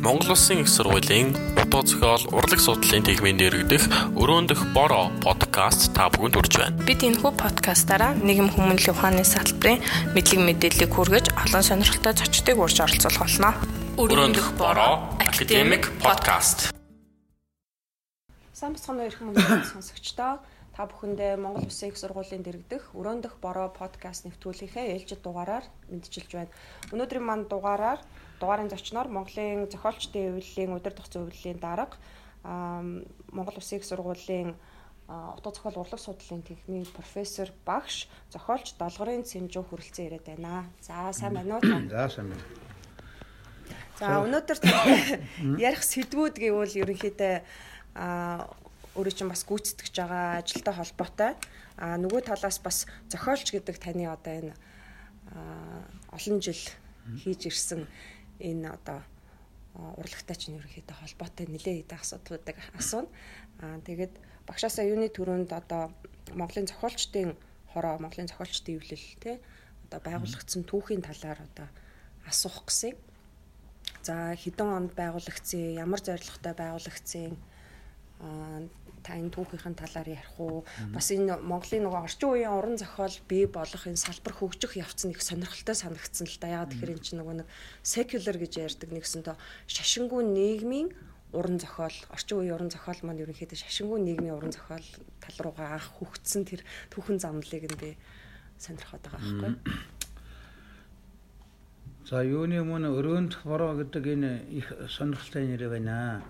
[0.00, 3.84] Монгол Улсын их сургуулийн утга зохиол урлаг судлалын тэгмийн дэргэдэх
[4.16, 6.80] өрөөндөх бороо подкаст та бүхэнд хүрч байна.
[6.88, 9.84] Бид энэхүү подкастаараа нийгэм хүмүүнлэгийн ухааны салбарын
[10.16, 13.50] мэдлэг мэдээллийг хүргэж олон сонирхолтой зочдыг урьж оролцуулах болно.
[14.00, 16.72] Өрөөндөх бороо академик подкаст.
[18.56, 20.40] Сайн бацхан өрх мөнгөний сонсогчдоо
[20.80, 26.52] та бүхэндээ Монгол Улсын их сургуулийн дэргэдэх өрөөндөх бороо подкаст нэвтрүүлгийнхээ ээлжид дугаараар мэдчилж байна.
[26.88, 28.00] Өнөөдрийн манд дугаараар
[28.40, 31.96] дугаарын зочноор Монголын зохиолчдын хэвлэлийн өдөр төгсөн хэвлэлийн дарга
[32.42, 34.56] Монгол Улсын их сургуулийн
[35.36, 40.70] утга зохиол урлаг судлалын техникийн профессор багш зохиолч долгорын Цэмжүү хүрэлцэн ирээд байна.
[40.80, 41.62] За сайн байна уу?
[41.90, 42.44] За сайн байна.
[43.98, 44.58] За өнөөдөр
[45.60, 47.34] ярих сэдвүүд гэвэл ерөнхийдөө
[48.96, 51.32] өөрөө чинь бас гүйцэтгэж байгаа ажилтай холбоотой.
[51.76, 54.54] А нөгөө талаас бас зохиолч гэдэг таны одоо энэ
[56.14, 56.62] олон жил
[57.18, 57.86] хийж ирсэн
[58.40, 59.00] энэ одоо
[60.00, 63.08] урлагтай чинь ерөнхийдөө холбоотой нэлээд хэдэн асуудлуудыг асууна.
[63.62, 64.14] Аа тэгээд
[64.48, 65.94] багшаасаа юуны төрөнд одоо
[66.34, 67.38] Монголын зохиолчдын
[67.72, 69.36] хороо, Монголын зохиолчдын эвлэл тий
[69.86, 71.68] одоо байгуулагдсан түүхийн талаар одоо
[72.26, 72.98] асуух гэсэн.
[74.02, 77.38] За хэдэн онд байгуулагдсан, ямар зорилготой байгуулагдсан
[78.20, 78.66] аа
[79.02, 80.64] та энэ түүхийнхэн талаар ярих уу?
[80.92, 85.12] Бас энэ Монголын нөгөө орчин үеийн уран зохиол бий болох энэ салбар хөгжих явц нь
[85.16, 86.48] их сонирхолтой санагдсан л да.
[86.60, 87.48] Ягаад тэгэхээр эн чинь нөгөө нэг
[87.82, 89.36] secular гэж ярьдаг нэгсэндээ
[89.68, 90.88] шашингүй нийгмийн
[91.32, 94.86] уран зохиол, орчин үеийн уран зохиол маань ерөнхийдөө шашингүй нийгмийн уран зохиол
[95.22, 97.94] тал руугаа анх хөгжсөн тэр түүхэн замлыг нь би
[98.58, 99.52] сонирхоод байгаа байхгүй.
[102.10, 106.26] За юуны мөн өрөөнд бороо гэдэг энэ их сонирхолтой нэр байна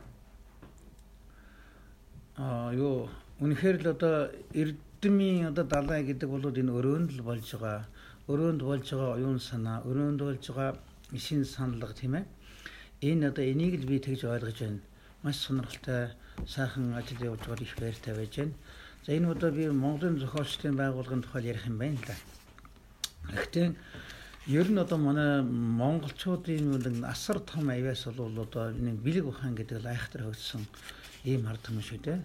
[2.41, 3.09] юу
[3.41, 7.85] үнэхээр л одоо эрдэмийн одоо далай гэдэг бол энэ өрөөнд л болж байгаа.
[8.29, 10.81] Өрөөнд болж байгаа оюун санаа, өрөөнд болж байгаа
[11.17, 12.25] шин саналга тийм ээ.
[13.01, 14.81] Энэ одоо энийг л би тэгж ойлгож байна.
[15.23, 16.17] Маш сонирхолтой
[16.49, 18.55] сайхан ажил явуулж байгаа их баяртай байж байна.
[19.05, 22.17] За энэ удаа би Монголын зохиолчдын байгууллагын тухай ярих юм байна л да.
[23.37, 23.75] Гэхдээ
[24.49, 29.93] ер нь одоо манай монголчуудын асар том авяас бол одоо нэг бэлэг ухаан гэдэг л
[29.93, 30.65] айхтар хөгжсөн
[31.25, 32.21] ийм ард түмэн шүү дээ.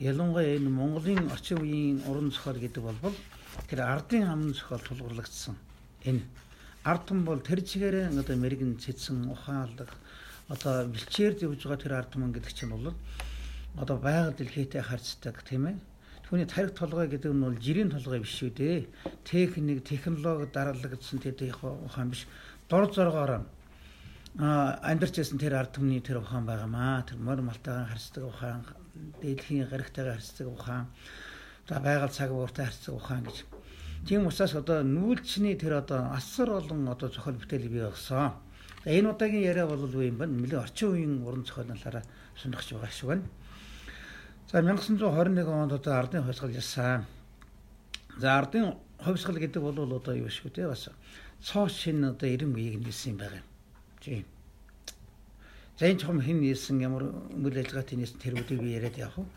[0.00, 3.16] Ялангуяа энэ Монголын орчин үеийн уран зохиол гэдэг бол
[3.68, 5.56] тэр ардын аман зохиол тулгуурлагдсан.
[6.08, 6.24] Энэ
[6.84, 9.90] ард түмэн бол тэр чигээрээ одоо мэрэгэн цэцэн ухаалдаг
[10.48, 12.96] одоо бэлчээр явж байгаа тэр ард түмэн гэдэг чинь бол
[13.76, 15.76] одоо байгаль дэлхийтэй харьцдаг тийм ээ.
[16.24, 18.86] Түүний тарих толгой гэдэг нь бол жирийн толгой биш шүү дээ.
[19.28, 22.24] Техник, технологи дараалагдсан тэр ухаан биш.
[22.70, 23.44] Дор зоргоор
[24.38, 27.02] амьдарч байсан тэр ард түмний тэр ухаан байгаамаа.
[27.02, 28.62] Тэр мөр малтайгаа харьцдаг ухаан,
[29.18, 30.86] дэлхийн гаригтайгаа харьцдаг ухаан,
[31.66, 33.44] за байгаль цаг ууртай харьцдаг ухаан гэж.
[34.06, 38.32] Тийм учраас одоо нүүлчний тэр одоо асар олон одоо зохиол бүтээл бий болсон.
[38.86, 40.26] Энэ удаагийн яриа бол юу юм бэ?
[40.26, 42.04] Нэлээд орчин үеийн уран зохиолын талаараа
[42.38, 43.26] сонирхож байгаа шиг байна.
[44.48, 47.04] За 1921 онд одоо ардын хувьсгал ясан.
[48.16, 50.88] За ардын хувьсгал гэдэг бол одоо юу шүү дээ бас
[51.44, 53.49] цоо шин одоо 90 үеийг нэлсэн юм байна.
[54.00, 54.24] Тийм.
[55.78, 59.28] За энэ чухам хэн нээсэн ямар үйл ажиллагаатай нээсэн тэрүүдийг би яриад явах.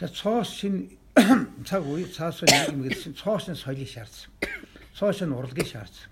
[0.00, 0.88] Тэгээ цоо шин
[1.68, 4.32] цаг үе цаасуу нийгэм гэсэн цоо шин соёлыг шаардсан.
[4.96, 6.08] Цоо шин урлагийг шаардсан.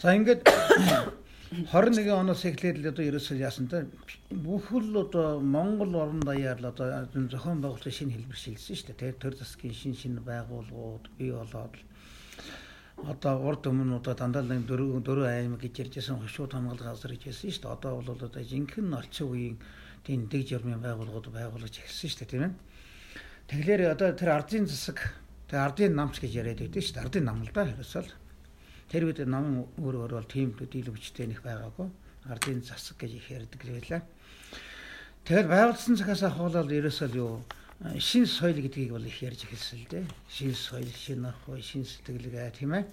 [0.00, 0.44] За ингээд
[1.72, 3.86] 21 оноос эхлээд л одоо ерөөсөө яасан та
[4.28, 9.16] бүхэл одоо Монгол орон даяар л одоо зохион байгуулалтын шинэ хэлбэр шилжсэн шүү дээ.
[9.16, 11.72] Тэр засгийн шин шин байгууллагууд бий болоод
[12.96, 17.22] одоо урд өмнө одоо дандаа л дөрөв дөрөв аймаг гэж ярьжсэн хошууд хамгаалах газар гэж
[17.28, 17.76] хэлсэн шүү дээ.
[17.76, 19.56] Одоо бол одоо жинхэнэ орчин үеийн
[20.00, 22.52] тийм дэг журмын байгууллагууд байгуулж эхэлсэн шүү дээ тийм ээ.
[23.52, 24.98] Тэгэхээр одоо тэр ардын засаг
[25.44, 27.04] тэр ардын намч гэж яриад байдаг шүү дээ.
[27.04, 28.10] Ардын нам л да ерөөсөл.
[28.88, 31.88] Тэр үед намын өөр өөр бол тийм дийлөвчтэй нэх байгаагүй.
[32.32, 34.02] Ардын засаг гэж их ярьдаг байлаа.
[35.26, 37.44] Тэгэхээр байгуулсан цагаас ахуулаад ерөөсөл юу
[37.98, 40.04] шин соёл гэдгийг бол их ярьж эхэлсэн л дээ.
[40.28, 42.84] Шин соёл, шин ах, шин сэтгэлгээ тийм ээ.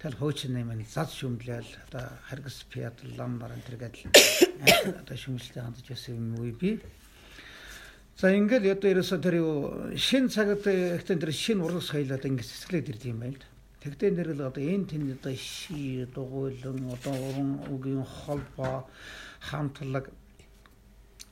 [0.00, 4.08] Тэгэл хуучин юм зад шүмлэл одоо харгас пиад лам наран тэр гэдэл
[5.02, 6.80] одоо шүмжлэлтэй хандж байсан юм уу би.
[8.16, 12.48] За ингээл одоо ерөөсө тэр юу шин цагт ихтэн тэр шин урлаг соёл одоо ингээд
[12.48, 13.44] цэцгэлээд ирд юм байна л.
[13.84, 18.88] Тэгтээ нэр л одоо энэ тэн одоо ши дугуйлан одоо уран үгийн холбоо
[19.40, 20.08] хамтлаг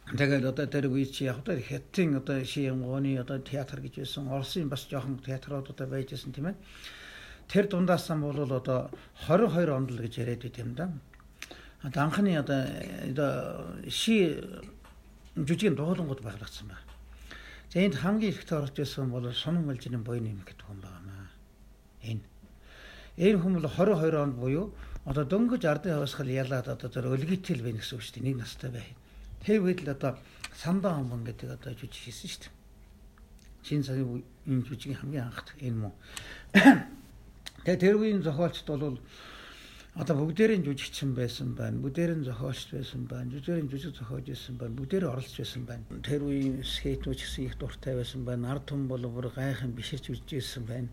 [0.08, 4.28] Тэгээд одоо тэр үе чи яг одоо хятадын одоо шингооны одоо театр гэж байсан.
[4.32, 6.56] Оросын бас жоохон театрууд одоо байж байсан тийм ээ.
[7.48, 8.90] Тэр дундаас нь бол одоо
[9.28, 10.92] 22 онд л гэж яриад байт юм да.
[11.82, 14.40] Одоо анхны одоо ши
[15.36, 16.88] жүжигийн дуулангууд байгуулагдсан байна.
[17.68, 21.28] За энд хамгийн ихэвчлэн орж байсан бол Сунан Малжирын буйн юм гэдэг хүн байгаамаа.
[22.02, 22.24] Энэ.
[23.16, 24.72] Энэ хүн бол 22 онд буюу
[25.08, 28.26] Одоо дөнгөж ардын хавсгал ялаад одоо тэр өлгитэл байна гэсэн үг шүү дээ.
[28.28, 28.88] Нэг настай бай.
[29.44, 30.18] Тэр үед л одоо
[30.54, 32.54] сандаа хомбон гэдэг одоо жүжиг хийсэн шүү дээ.
[33.62, 35.94] Чин сарын энэ жүжигийн хамгийн анхт энэ мөн.
[37.64, 38.98] Тэгээ тэр үеийн зохиолчд бол
[39.98, 41.78] одоо бүгдээрийн жүжигчин байсан байна.
[41.82, 43.30] Бүгдээрийн зохиолч байсан байна.
[43.34, 44.78] Бүгдээрийн жүжиг зохиож байсан байна.
[44.78, 45.84] Бүгдээрээ оролцож байсан байна.
[46.06, 48.54] Тэр үеийн скетнүүч гэсэн их дуртай байсан байна.
[48.54, 50.90] Ард түмэн бол бүр гайхан биширч үзжсэн байна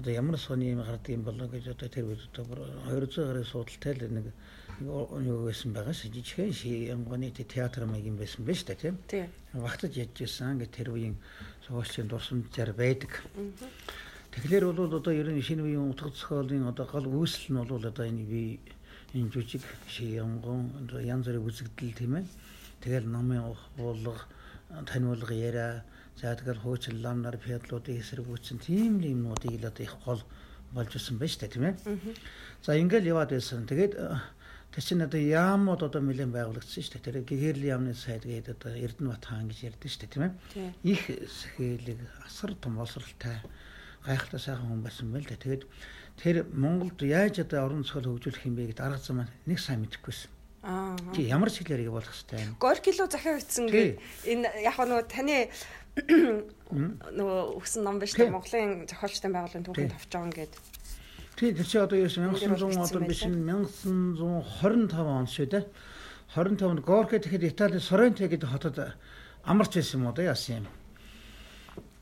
[0.00, 2.56] одоо ямар сони юм гардаг юм болоо гэж одоо тэр үед одоо
[2.88, 4.32] 200 гаруй судалтай л нэг
[4.80, 8.96] юу байсан байгаа ш жижигхэн шиангоны театр маяг юм байсан биз дээ тийм.
[9.08, 9.28] Тийм.
[9.52, 11.16] Багтаж ядж ирсэн ингээд тэр үеийн
[11.66, 13.12] суулчийн дурсамжаар байдаг.
[14.32, 18.04] Тэгэхээр бол одоо ер нь шинэ үеийн утга зохиолын одоо гол үүсэл нь бол одоо
[18.06, 18.58] энэ бие
[19.12, 22.26] энэ жүжиг шиангон янз бүрийн үзэгдэл тийм ээ.
[22.80, 24.24] Тэгэл намын уулга
[24.88, 25.84] таниулга яриа
[26.20, 30.20] За тэгэл хуучин лам нар педлуудыг эсэргүүцсэн тийм л юмнуудыг л одоо их гол
[30.72, 31.74] болж исэн байж та тийм ээ.
[32.60, 33.64] За ингээл яваад байсан.
[33.64, 33.96] Тэгээд
[34.70, 37.06] тэр чинь одоо яамууд одоо нэлээд байгуулагдсан шүү дээ.
[37.06, 40.32] Тэр гэгэрлийн яамны сайд гэдэг одоо Эрдэнэбат хаан гэж ярьдэн шүү дээ тийм ээ.
[40.86, 43.42] Их сэхэлэг асар том боловсралтай
[44.06, 45.36] гайхалтай сайхан хүн байсан байл да.
[45.36, 45.64] Тэгээд
[46.22, 50.30] тэр Монголд яаж одоо орон зохиол хөгжүүлэх юм бэ гэдэг арга зам нэг сайн мэдэхгүйсэн.
[50.62, 50.96] Аа.
[51.16, 52.54] Чи ямар шиглэрийг болох хэвтэй.
[52.60, 55.50] Горкило захиагдсан гэдэг энэ яг нөгөө таны
[55.96, 60.54] нөгөө өгсөн ном биш үү Монголын зохиолчтой байгууллагын түүхэнд авч байгаа ингээд.
[61.40, 65.64] Тий, тэр чи одоо юу 1900 одоо биш 1925 он шүү дээ.
[66.36, 68.76] 25 онд Горке тэгэхэд Италийн Соренте гэдэг хотод
[69.48, 70.68] амарч байсан юм уу да яасан юм.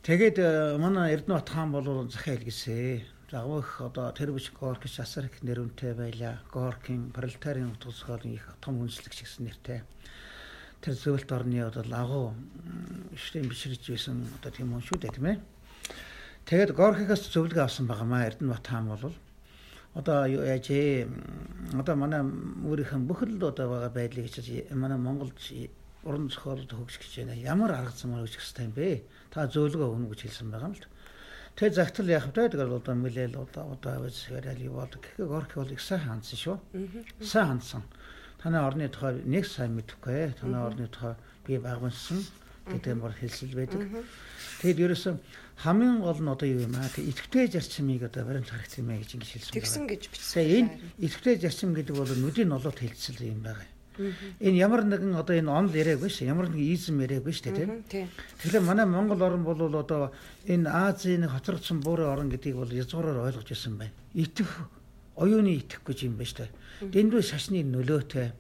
[0.03, 3.07] Тэгээд э, манай Эрдэнэбат хаан бол захиал гисэн.
[3.31, 6.43] Загвах одоо тэр биш Горкич асар их нэрүнтэй байлаа.
[6.51, 9.87] Горкийн пролетарын утга зохиолын их том үндэслэгч гэсэн нэртэй
[10.83, 12.35] тэр зөвлөлт орны бол агуу
[13.15, 15.39] ширийн биширж байсан одоо тийм хүн шүү дээ тийм ээ.
[16.43, 19.15] Тэгээд Горхигаас зөвлөгөө авсан байгаамаа Эрдэнэбат хаан бол
[19.95, 21.09] одоо яаж ээ
[21.79, 22.23] одоо манай
[22.67, 25.37] өөрийнх нь бүхэл одоо байгаа байдлыг хийж манай Монголд
[26.05, 27.35] уран зохиолд хөгжих гэж байна.
[27.37, 29.03] Ямар арга замаар хөгжих хэрэгтэй юм бэ?
[29.31, 30.87] Та зөвлөгөө өгнө гэж хэлсэн байгаа юм л.
[31.59, 32.49] Тэгээ загтал яах вэ?
[32.49, 35.03] Тэгээд одоо мэлэл одоо одоо авыз яриад юу болдог.
[35.03, 36.57] Гэхдээ Горхи бол их сайн хандсан шүү.
[37.21, 37.83] Сайн хандсан
[38.39, 40.35] танай орны тухай нэг сайн мэдэхгүй.
[40.39, 41.15] Танай орны тухай
[41.47, 42.23] би багвансан
[42.71, 43.83] гэдэг юм бол хэлсэл байдаг.
[44.63, 45.19] Тэгэд ерөөсөн
[45.59, 49.11] хамгийн гол нь одоо юу юм аа идэвхтэй зарчмыг одоо баримт харах юм аа гэж
[49.19, 49.55] ингэж хэлсэн.
[49.59, 50.43] Тэгсэн гэж бичсэн.
[50.47, 50.71] Энэ
[51.03, 53.67] идэвхтэй зарчим гэдэг бол нүдийн нолоод хэлцэл юм байгаа.
[54.39, 57.83] Энэ ямар нэгэн одоо энэ онл яриаг биш ямар нэгэн изм яриаг биш тийм.
[57.91, 60.15] Тэгэхээр манай Монгол орн бол одоо
[60.47, 63.95] энэ Азийн хоцрогдсон буурын орн гэдгийг бол язгуураар ойлгож ирсэн байна.
[64.15, 64.71] Итгэх
[65.19, 66.55] оюуны итгэх гэж юм байна шүү дээ.
[66.95, 68.31] Дэндүү шашны нөлөөтэй.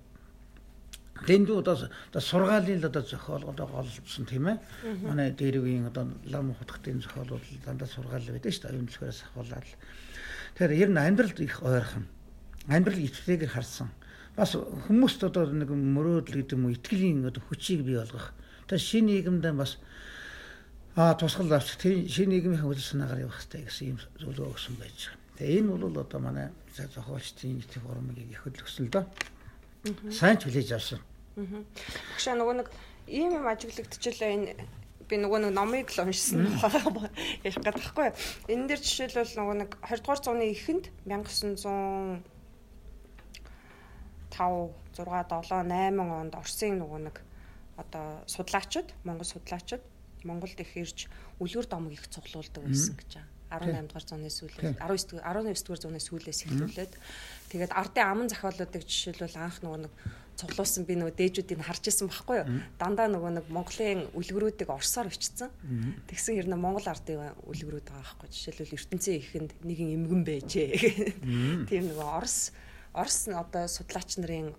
[1.26, 1.76] Дэндүү одоо
[2.14, 4.58] сургаалын л одоо зохиол одоо голсон тийм ээ.
[5.02, 8.72] Манай дээр үеийн одоо лам хутгтын зохиолууд дандаа сургаал байдаг шүү дээ.
[8.76, 9.66] Оюун зөвхөөс ахуулаад.
[10.54, 12.06] Тэгэхээр ер нь амьдралд их ойрхон.
[12.70, 13.90] Амьдрал итгэлээр харсан.
[14.38, 18.30] Бас хүмүүст одоо нэг мөрөөдөл гэдэг юм уу итгэлийн одоо хүчийг бий болгох.
[18.70, 19.82] Тэгээ шинэ нийгэмдээ бас
[20.94, 25.26] а тусгал авч шинэ нийгмийн үйл санаагаар явах хэрэгтэй гэсэн юм зөвлөгөө өгсөн байж байгаа.
[25.38, 29.04] Тэгээ энэ бол одоо манай зохиолчдын нийт форумыг их хөдөлгсөн л доо.
[30.10, 31.00] Сайн ч хүлээж авсан.
[31.36, 32.68] Багшаа нөгөө нэг
[33.06, 34.54] ийм юм ажиглагдчихлаа энэ
[35.08, 36.44] би нөгөө нэг номыг л уншсан.
[37.46, 38.08] Ярих гэдэг байхгүй.
[38.52, 42.20] Энэ дээр жишээлбэл нөгөө нэг 20 дугаар зууны эхэнд 1900
[44.38, 45.08] 5 6
[45.46, 47.16] 7 8 онд Оросын нөгөө нэг
[47.78, 49.82] одоо судлаачид Монгол судлаачид
[50.26, 51.06] Монголд их ирж
[51.38, 53.30] үлгэр домог их цуглуулдаг байсан гэж байна.
[53.48, 56.92] 18 дугаар зууны сүүлээс 19 19 дугаар зууны сүүлээс эхлүүлээд
[57.48, 59.92] тэгээд ардын аман зохиолуудыг жишээлбэл анх нөгөө нэг
[60.38, 62.48] цуглуулсан би нөгөө дээжүүдийг харж исэн байхгүй юу?
[62.78, 65.50] Дандаа нөгөө нэг Монголын үлгэрүүдийг орсоор өчтсөн
[66.06, 70.70] тэгсэн хэрнээ Монгол ардын үлгэрүүд байгаа байхгүй жишээлбэл ертөнцийн ихэнд нэгэн эмгэн байжээ.
[71.66, 72.54] Тийм нөгөө Орос
[72.94, 74.54] Орос одоо судлаач нарын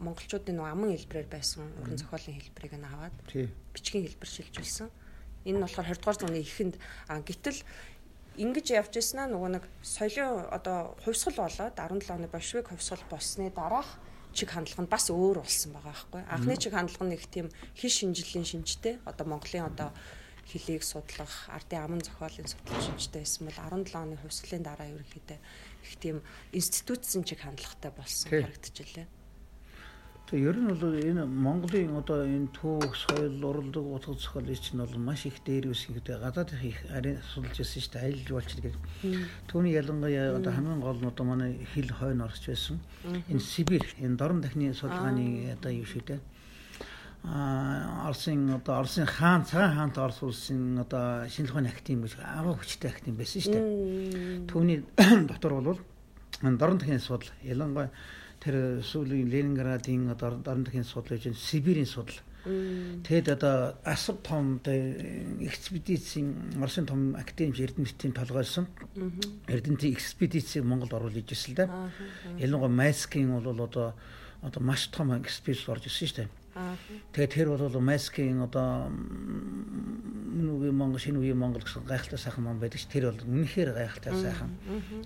[0.00, 3.16] монголчуудын нөгөө аман хэлбэрээр байсан уран зохиолын хэлбэрийг нь аваад
[3.76, 4.88] бичгийн хэлбэр шилжүүлсэн.
[5.44, 6.74] Энэ нь болохоор 20 дугаар зууны эхэнд
[7.28, 7.60] гэтэл
[8.36, 13.50] ингэж явж ирсэн аа нөгөө нэг соёлын одоо хувьсгал болоод 17 оны большевик хувьсгал болсны
[13.50, 13.98] дараах
[14.32, 16.22] чиг хандлага нь бас өөр болсон байгаа байхгүй.
[16.30, 19.90] Анхны чиг хандлага нь их тийм хэл шинжиллийн шинжтэй одоо Монголын одоо
[20.46, 25.38] хэлийг судлах, ардын аман зохиолын судлах шинжтэй байсан бол 17 оны хувьсгалын дараа ерөнхийдөө
[25.82, 26.22] их тийм
[26.54, 29.19] институтсэн чиг хандлагатай болсон харагдчихлээ.
[30.30, 34.94] Тэгээ ер нь бол энэ Монголын одоо энэ түүх, соёл, уралдаг, утга зохиол чинь бол
[35.02, 38.06] маш их дээр үс гэдэг гадаад их арийн судалж байсан шүү дээ.
[38.06, 38.74] Аялал болч гэдэг.
[39.50, 42.78] Түүний ялангуяа одоо хамгийн гол нь одоо манай хил хойно орж байсан.
[43.26, 46.20] Энэ Сибирь, энэ дорн дахны судалгааны одоо юу шүү дээ.
[47.26, 52.94] А Оросын одоо Оросын хаан цагаан хаант Орос улсын одоо ухааны актив гэж агуу хүчтэй
[52.94, 54.46] актив байсан шүү дээ.
[54.46, 54.86] Түүний
[55.26, 55.80] дотор бол
[56.38, 57.90] дорн тхийн судал ялангуяа
[58.40, 66.86] тэр сүүлийн Ленинградын дорн тхийн судал гэж Сибирийн судал Тэгэд одоо асар том экспедицийн Оросын
[66.86, 68.66] том академич эрдэмтдийн толгойлсон
[69.46, 71.92] эрдэмтдийн экспедицийг Монголд оруулж ижсэн л да.
[72.40, 73.92] Ялангуяа Майскийн бол одоо
[74.40, 76.28] одоо маш том экспедиц орж ирсэн шүү дээ.
[77.12, 82.80] Тэгээд тэр бол Майскийн одоо үгүй Монгол шинэ үеийн Монгол гэсэн гайхалтай сайхан ном байдаг
[82.80, 82.88] ш.
[82.88, 84.56] Тэр бол үнэхээр гайхалтай сайхан.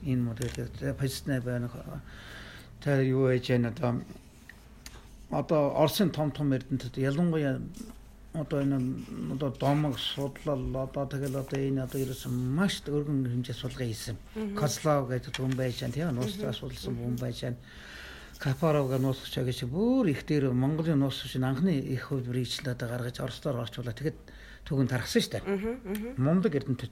[0.06, 1.66] Энэ модель позитив байна.
[2.84, 4.04] Тэр юу яаж яана одоо
[5.30, 7.56] одоо Оросын том том эрдэнэт ялангуяа
[8.34, 8.78] одоо энэ
[9.32, 14.16] одоо домог судлал одоо тэгэл одоо энэ одоо ерөөсөн маш өргөн хэмжээ судалгаа хийсэн.
[14.58, 17.62] Кослов гэдэг хүн байж байгаа тийм нууцтай судалсан хүн байж байгаа.
[18.42, 23.96] Капаровга нууцч гэж бүр их дээр Монголын нууцч анхны их л одоо гаргаж Оростоор орчуулаад
[23.96, 24.18] тэгэд
[24.66, 26.18] түгэнд тархсан шүү дээ.
[26.18, 26.90] Мундаг эрдэнэт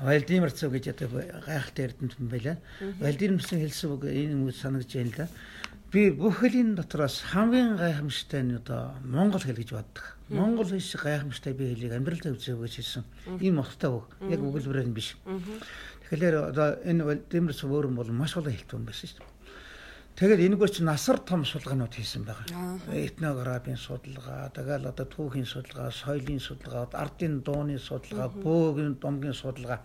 [0.00, 1.08] Вальдимирцев гэж одоо
[1.46, 2.56] гайхалтай эрдэнэт юм байлаа.
[3.00, 5.28] Вальдимирцев хэлсэн үг энэ юм санагдаж байна л да
[5.92, 10.04] би бүхлийн дотроос хамгийн гайхамшигтай нь одоо монгол хэл гэж боддог.
[10.28, 13.04] Монгол хэл шиг гайхамшигтай би хэлийг амьдралдаа үзээг гэж хэлсэн.
[13.40, 14.06] Энэ мохтой үг.
[14.28, 15.16] Яг өгүүлбэрээр нь биш.
[16.10, 19.35] Тэгэхээр одоо энэ Дэмэрс өөрөн бол маш олон хэлтэн байсан шүү дээ.
[20.16, 22.80] Тэгээд энэгээр чи насар том судалгаанууд хийсэн байгаа.
[22.88, 29.84] Этнографийн судалгаа, тэгэл одоо түүхийн судалгаа, соёлын судалгаа, ардын дууны судалгаа, бөөгийн домгийн судалгаа.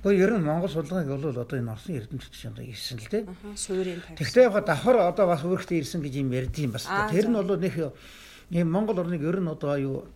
[0.00, 3.22] Гэхдээ ер нь Монгол судалгааг бол одоо энэ Орсын эрдэмтэд чинь одоо ирсэн л дээ.
[3.52, 4.16] Суурийн тавьсан.
[4.16, 6.88] Тэгвэл яг давхар одоо бас өөртөө ирсэн гэж юм ярьдیں бас.
[7.12, 7.76] Тэр нь бол нэг
[8.48, 10.08] юм Монгол орныг ер нь одоо юу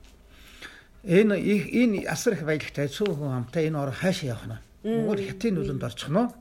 [1.05, 4.61] энэ энэ асар их баялагтай цөөхөн хамтаа энэ ор хаашаа явах нь.
[4.89, 6.33] Монгол хятадын нүлэнд орчих нь.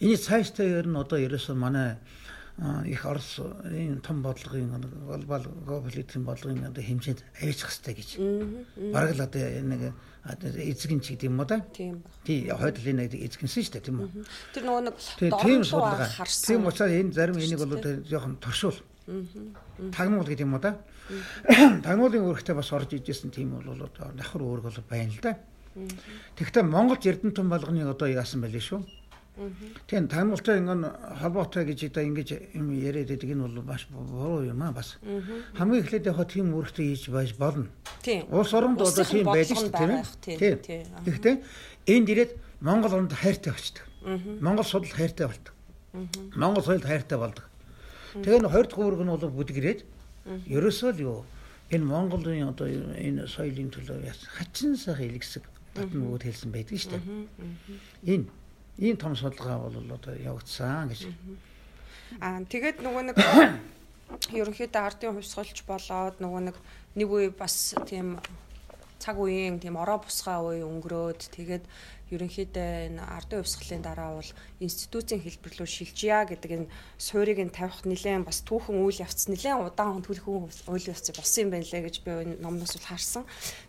[0.00, 1.96] Эний цааштай ер нь одоо ерөөсөө манай
[2.84, 8.10] их Орос энэ том бодлогын глобал глобализм бодлогын одоо хэмжээнд авчих хэрэгтэй гэж.
[8.92, 9.92] Бараг л одоо нэг
[10.24, 11.60] эзэгэн ч гэдэг юм уу да?
[11.72, 12.02] Тийм.
[12.24, 14.08] Тий, хойдлын нэг эзэгэнсэн шүү дээ, тийм үү?
[14.56, 14.96] Тэр нөгөө нэг
[15.44, 16.48] тийм судалгаа харсан.
[16.48, 18.80] Тийм учраас энэ зарим энийг бол жоохон торшуул.
[19.92, 20.80] Тагнуул гэдэг юм уу да?
[21.86, 25.36] Тагнуулын үүрэгтэй бас орж ижсэн тийм бол одоо давхар үүрэг бол байна л да.
[26.40, 28.80] Тэгэхдээ Монголд Эрдэнэтэн болгоныг одоо яасан байли шүү?
[29.86, 30.84] Тийм таамагтай ингэн
[31.20, 34.96] холбоотой гэж одоо ингэж юм яриад байдаг энэ бол маш буруу юм аа бас.
[35.54, 37.68] Хамгийн эхлээд яг тийм үүрэгтэй хийж байж болно.
[38.00, 38.24] Тийм.
[38.32, 40.88] Улс оронд одоо тийм байдаг шүү дээ тийм.
[41.04, 41.36] Тэгэхдээ
[41.84, 42.32] энд ирээд
[42.64, 43.84] Монгол оронд хайртай болчдөг.
[44.40, 45.52] Монгол судал хайртай болдог.
[46.36, 47.44] Монгол соёлд хайртай болдог.
[48.16, 49.80] Тэгээ н 20 дахь үүрэг нь бол бүдгэрээд
[50.48, 51.18] ерөөсөө л юу
[51.70, 54.00] энэ Монголын одоо энэ соёлын төлөө
[54.38, 57.04] хачин сайхан илгэсэг татна өгөөд хэлсэн байдаг шүү дээ.
[58.06, 58.26] Энэ
[58.78, 61.00] ийм том судалгаа бол одоо явагдсан гэж.
[62.20, 63.16] Аа тэгээд нөгөө нэг
[64.40, 66.56] ерөнхийдөө ардын хувьсгалч болоод нөгөө нэг
[66.94, 68.20] нэг үе бас тийм
[68.98, 71.64] цаг үеийн тийм ороо бусгаа үе өнгөрөөд тэгээд
[72.14, 74.30] ерөнхийдөө энэ ардын хувьсгалын дараа бол
[74.62, 79.74] институцийн хэлбэр рүү шилжийа гэдэг энэ суурийг нь тавих нэлээд бас түүхэн үйл явц нэлээд
[79.74, 83.24] удаан төлхөн үйл явц болсон юм байна лээ гэж би энэ номноос бол харсан.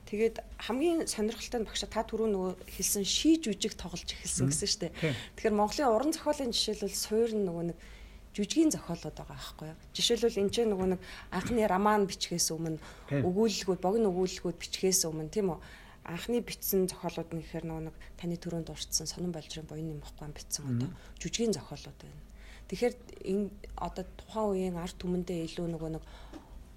[0.07, 4.81] Тэгээд хамгийн сонирхолтой нь багш та түрүү нөгөө хэлсэн шийж үжиг тоглож эхэлсэн гэсэн шүү
[4.87, 4.93] дээ.
[5.35, 7.77] Тэгэхээр Монголын уран зохиолын жишээлбэл суур нь нөгөө нэг
[8.31, 9.79] жүжигийн зохиолууд байгаа байхгүй юу.
[9.91, 11.01] Жишээлбэл энэ ч нөгөө нэг
[11.35, 12.79] анхны роман бичгээс өмнө
[13.19, 15.59] өгүүлэлгүүд, богино өгүүлэлгүүд бичгээс өмнө тийм үү
[16.07, 20.31] анхны бичсэн зохиолууд нь гэхээр нөгөө нэг таны төрөнд урдсан сонон болжрын буян юм бохгүй
[20.31, 22.23] бичсэн одоо жүжигийн зохиолууд байна.
[22.67, 22.95] Тэгэхээр
[23.31, 26.03] энэ одоо тухайн үеийн арт түмэндээ илүү нөгөө нэг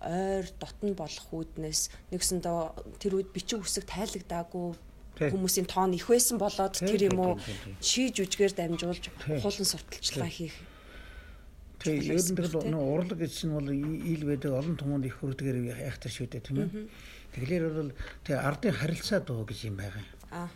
[0.01, 2.13] ойр дотн болох үүднээс.
[2.13, 2.59] Нэгсэндээ
[3.01, 4.77] тэр үед бичиг үсэг тайлагдаагүй
[5.21, 7.33] хүмүүсийн тоон их байсан болоод тэр юм уу
[7.85, 9.13] шийж үжгээр дамжуулж
[9.45, 10.57] хуулан сурталчилгаа хийх.
[11.85, 16.13] Тэгээ ер нь тэгэл урлаг гэж нь бол ил байдаг олон түмэнд их хүрдгээр яхтар
[16.13, 16.89] шүү дээ тийм ээ.
[17.37, 17.93] Тэгэхээр бол
[18.25, 20.05] тэгээ ардын харилцаа дуу гэж юм байгаа.
[20.33, 20.49] Аа.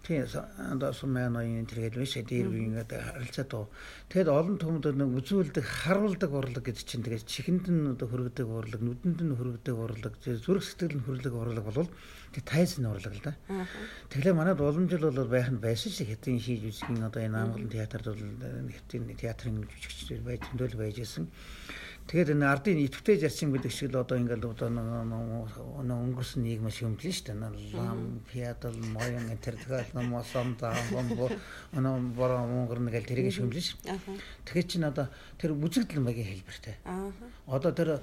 [0.00, 0.24] Тийм
[0.72, 3.68] одоо сумын ноён тэргээд биш дээр ингээд харилцаа дуу.
[4.08, 8.80] Тэгэд олон түмэд нэг үзүүлдэг харуулдаг урлаг гэдэг чинь тэгээд чихэнд нь одоо хөргөдөг урлаг,
[8.80, 11.90] нүдэнд нь хөргөдөг урлаг, зүрх сэтгэл нь хөргөдөг урлаг болвол
[12.32, 13.36] тэг тайзны урлаг л да.
[14.08, 17.68] Тэгэхээр манайд улам жил бол байх нь байсан шиг хэтийн шийж үзгийн одоо энэ Монголын
[17.68, 18.24] театрд бол
[18.72, 21.28] хэтийн театрын жүжигчдэр байж зөндөл байж исэн.
[22.10, 27.38] Тэгээд энэ ардын идэвхтэй зарчим гэдэг шиг л одоо ингээл одоо өнгөрсөн нийгмээс юмдлээ шүү
[27.38, 27.78] дээ.
[27.78, 31.30] Лам, моён энэ тэгээд номосон та бомбо
[31.70, 33.78] оноо бороо монгор нэгэл тэрийг шүмлэн ш.
[34.42, 35.06] Тэгэхээр чинь одоо
[35.38, 36.82] тэр үзэгдэл маягийн хэлбэртэй.
[37.46, 38.02] Одоо тэр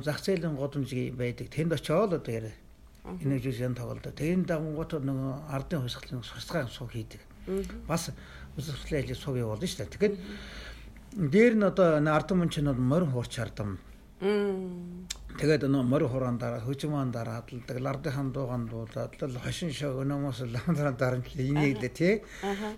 [0.00, 1.52] зах зээлийн годомж байдаг.
[1.52, 2.56] Тэнд очиод одоо яриа.
[3.04, 4.08] Энэ жүжигэн тоглолт.
[4.08, 7.20] Тэрийн дагангууд нэг ардын хувьсгалын сурсгаан сууг хийдэг.
[7.84, 8.08] Бас
[8.56, 9.92] үзэсгэлэн ажил сууг явуулна шүү дээ.
[9.92, 10.14] Тэгэхээр
[11.14, 13.78] Дээр нь одоо ардам мөн чинь бол морин хуурч ардам
[15.34, 20.46] Тэгээд нөө морь хураан дараа хөжмөн дараа хадладаг лардын дууган дуулаад л хошин шог өнөөмөөс
[20.54, 22.14] ламдраа дараа энийг лээ тий.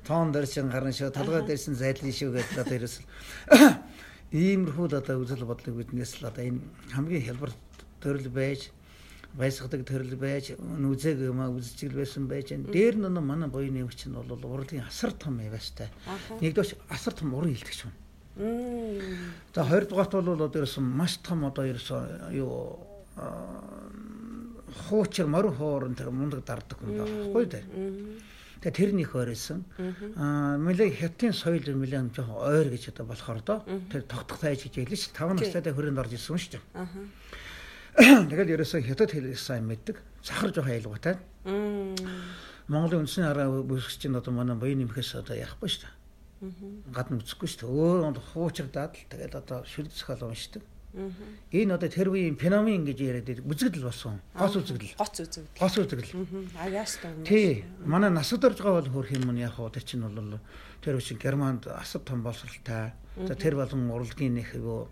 [0.09, 2.97] Тоон дээр чин гарна шүү талгай дээрсэн зайлын шүү гэдэг одоо ерөөс
[4.33, 6.65] иймэрхүү л одоо үзэл бодлого биднээс л одоо энэ
[6.97, 7.53] хамгийн хялбар
[8.01, 8.73] төрөл байж
[9.37, 12.73] байсгадаг төрөл байж нүзэг юм үзчихэл байсан байж энэ.
[12.73, 15.93] Дээр нь манай буйны өвч нь бол урлагийн асар том яваастай.
[16.41, 18.06] Нэгдүгээр асар том уран хилдэгч байна.
[18.37, 22.85] За хоёрдугаарт бол одоо ерөөсөн маш том одоо ерөөсөн юу
[24.89, 27.65] хуучир морин хоорон тэр мундаг дарддаг хүн байхгүй дээ.
[28.61, 29.65] Тэгээ тэрний хооройсон.
[30.21, 33.65] Аа мэлэг хятадын соёл мэлэг жоохон ойр гэж одоо болохоор доо.
[33.89, 36.65] Тэр тогтох тайж гэж хэлсэн ш 5 настай хүрээнд орж ирсэн шүү дээ.
[38.29, 39.97] Тэгэл ерөөсөө хятад хэлийг сайн мэддэг.
[40.21, 41.17] Сахар жоохон айлгуутай.
[42.69, 45.96] Монголын үндсний араа бүсгч чинь одоо манай баян нэмэхээс одоо яахгүй шүү дээ
[46.93, 47.73] гадна үзэхгүй шүү дээ.
[47.73, 50.63] Өөр хуучирдаад л тэгээд одоо шүлэг зохиол уншдаг.
[51.53, 53.45] Энэ одоо тэр үеийн феномен гэж яриад байдаг.
[53.45, 54.17] Үзэгдэл болсон.
[54.33, 54.97] Гоц үзэгдэл.
[54.97, 55.61] Гоц үзэгдэл.
[55.61, 56.13] Гоц үзэгдэл.
[56.57, 57.13] А яастаа.
[57.21, 57.69] Тий.
[57.85, 60.41] Манай насад орж байгаа бол хөрх юм яг уу тэр чинь бол
[60.81, 62.97] тэр үеийн Германд асар том боловсралтай.
[63.29, 64.89] За тэр болон урлагийн нэг юу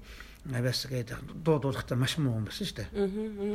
[0.52, 2.90] авяас гэдэг дуудуулахтаа маш муу хүн байсан шүү дээ.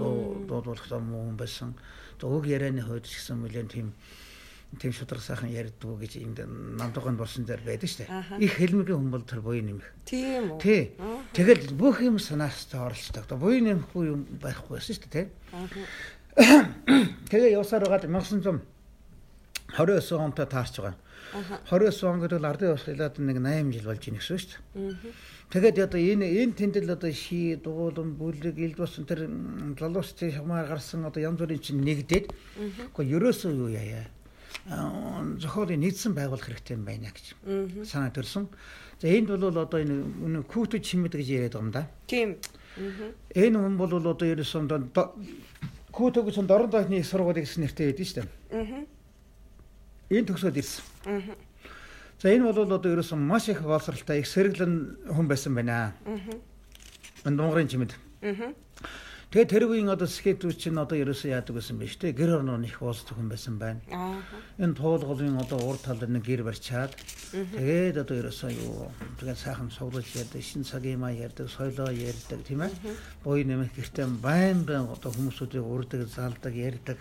[0.02, 1.78] Дуу дуудуулахтаа муу хүн байсан.
[2.18, 3.94] Тэгээ үг ярианы хувьд ч гэсэн мүлэн тийм
[4.78, 6.46] тийм шудраг сайхан ярьдгүү гэж энд
[6.78, 8.38] намдууганд болсон дээр байдаг шүү дээ.
[8.46, 9.90] Их хэлмгийн хүн бол тэр буян нэмэх.
[10.06, 10.62] Тийм үү.
[10.62, 10.94] Тий.
[11.34, 13.26] Тэгэл бүх юм санаастай оролцдог.
[13.34, 15.34] Буян нэмэхгүй юм байхгүй байсан шүү дээ, тий.
[17.34, 18.62] Тэгээ явсаар байгаад 1929
[20.22, 21.02] онтой таарч байгаа.
[21.66, 25.14] 29 он гэдэг л ардын явсгалаад нэг 8 жил болж ийн гэсэн шүү дээ.
[25.50, 29.26] Тэгээд одоо энэ энэ тэндэл одоо ши дуулан бүлэг илд басан тэр
[29.82, 32.30] лалуус чи хамаар гарсан одоо янз бүрийн чинь нэгдээд
[32.94, 34.14] үгүй ерөөсөө юу яая
[34.70, 37.34] зохиолыг нийцсэн байгуулах хэрэгтэй юм байна гэж
[37.90, 38.46] санаа төрсөн.
[39.02, 41.88] За энд бол одоо энэ хүүтэж чимэд гэж яриад байгаа юм да.
[42.06, 42.38] Тийм.
[43.34, 44.70] Энэ хүн бол одоо ерөөсөн
[45.92, 48.86] хүүтэг гэсэн дорн дойны сургуулийг гэсэн нэртэй байдаг шүү дээ.
[50.14, 50.84] Энэ төгсөөд ирсэн.
[52.22, 55.98] За энэ бол одоо ерөөсөн маш их боловсралтай их сэргэлэн хүн байсан байна.
[56.06, 56.20] Аа.
[57.26, 57.96] Энэ дунгарын чимэд.
[58.22, 58.54] Аа.
[59.30, 62.18] Тэгээ тэр үеийн одоо скетүүч чинь одоо ерөөсөө яадаг байсан биш үү?
[62.18, 63.78] Гэр орноо их уус зөвхөн байсан байна.
[64.58, 66.98] Энэ туулгалын одоо урд талд нэг гэр барьчаад
[67.30, 68.90] тэгээд одоо ерөөсөө юу
[69.22, 72.74] тэгээд сайхан суглаж ярьдаг, шин цагийн маа ярьдаг, соёлоо ярьдаг тийм ээ.
[73.22, 76.98] Буй нэмэх гэртээ байн байн одоо хүмүүсүүдийг урддаг, залдаг, ярьдаг.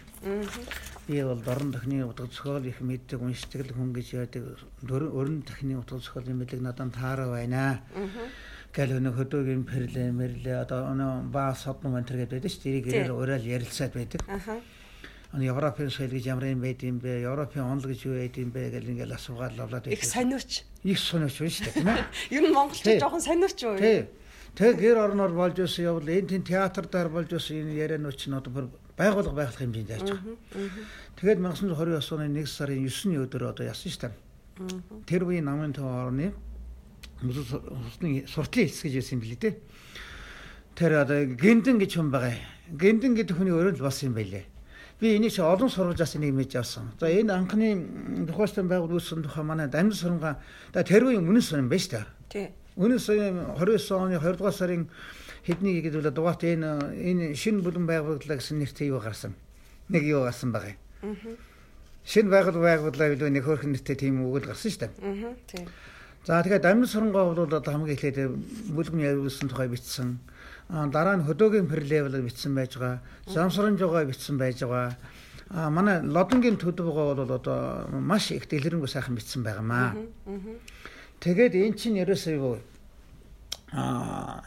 [1.09, 4.61] Би бол дорн тахны утга зохиол их мэддэг, уншдаг хүн гэж яадаг.
[4.85, 7.81] Өрн тахны утга зохиолын мэдлэг надад таараа байна.
[7.97, 8.48] Аа
[8.79, 12.83] гэл өнө хөдөөгийн перлэ мэрлэ одоо өнө баа содно мантер гэдэг байдаг шүү дээ.
[12.87, 14.23] Тэрийг уриал ярилцаад байдаг.
[14.31, 14.63] Аха.
[15.35, 17.27] Аны Европын соёл гэж ямар юм байд юм бэ?
[17.27, 19.99] Европын онол гэж юу байд юм бэ гэл ингээл асуугаад лавлаад байдаг.
[19.99, 20.63] Их сониуч.
[20.87, 22.07] Их сониуч байна шүү дээ, тийм ээ.
[22.39, 23.75] Ер нь монголч жоохон сониуч юу?
[23.83, 24.07] Тий.
[24.55, 28.39] Тэг гэр орноор болж өсөн явбал энэ тийм театр дээр болж өсөн энэ яриануч нь
[28.39, 30.39] одоо байгуулга байгалах хэмжээнд яаж байгаа.
[31.19, 34.15] Тэгээд 1920 оны 1 сарын 9-ний өдөр одоо ясан шүү дээ.
[35.05, 36.33] Тэр үеийн намын төв орны
[37.23, 39.55] усны суртлын хэлс гэж байсан юм билий дээ.
[40.79, 42.39] Тэр одоо гиндэн гэж хүн байгаа.
[42.71, 44.47] Гиндэн гэдэг хүний өрөөнд болсон юм байлээ.
[45.01, 46.91] Би энийг чи олон сурвалжаас нэг мэдж авсан.
[46.99, 51.79] За энэ анхны тухайстан байгуул үүсгэн тухай манай дамжин суранга да тэр үеийн үнэн байна
[51.79, 52.07] шүү дээ.
[52.31, 52.47] Тий.
[52.75, 54.91] Үнэн суран 29 оны 2 дугаар сарын
[55.47, 59.39] хэдний гэдэг бол дугаат энэ энэ шинэ бүлэн байгууллаа гэсэн нэртэй юу гарсан.
[59.89, 60.75] Нэг юу гарсан байгаа.
[61.03, 61.15] Аа.
[62.03, 64.93] Шинэ байгуул байгууллаа билүү нэг хөөрхөн нэртэй тийм үг л гарсан шүү дээ.
[64.99, 65.35] Аа.
[65.47, 65.63] Тий.
[66.29, 68.19] За тэгээд амин сурангоо бол одоо хамгийн эхлээд
[68.77, 70.21] бүлгэн явуулсан тухай бичсэн.
[70.69, 73.01] Дараа нь хөдөөгийн перлевел бичсэн байж байгаа.
[73.33, 74.93] Замсранжуугаа бичсэн байж байгаа.
[75.49, 79.97] А манай лодонгийн төдөвгөө бол одоо маш их дэлгэрэнгүй сайхан бичсэн байгаамаа.
[81.25, 82.61] Тэгээд эн чинь ерөөсөө юу
[83.73, 84.45] а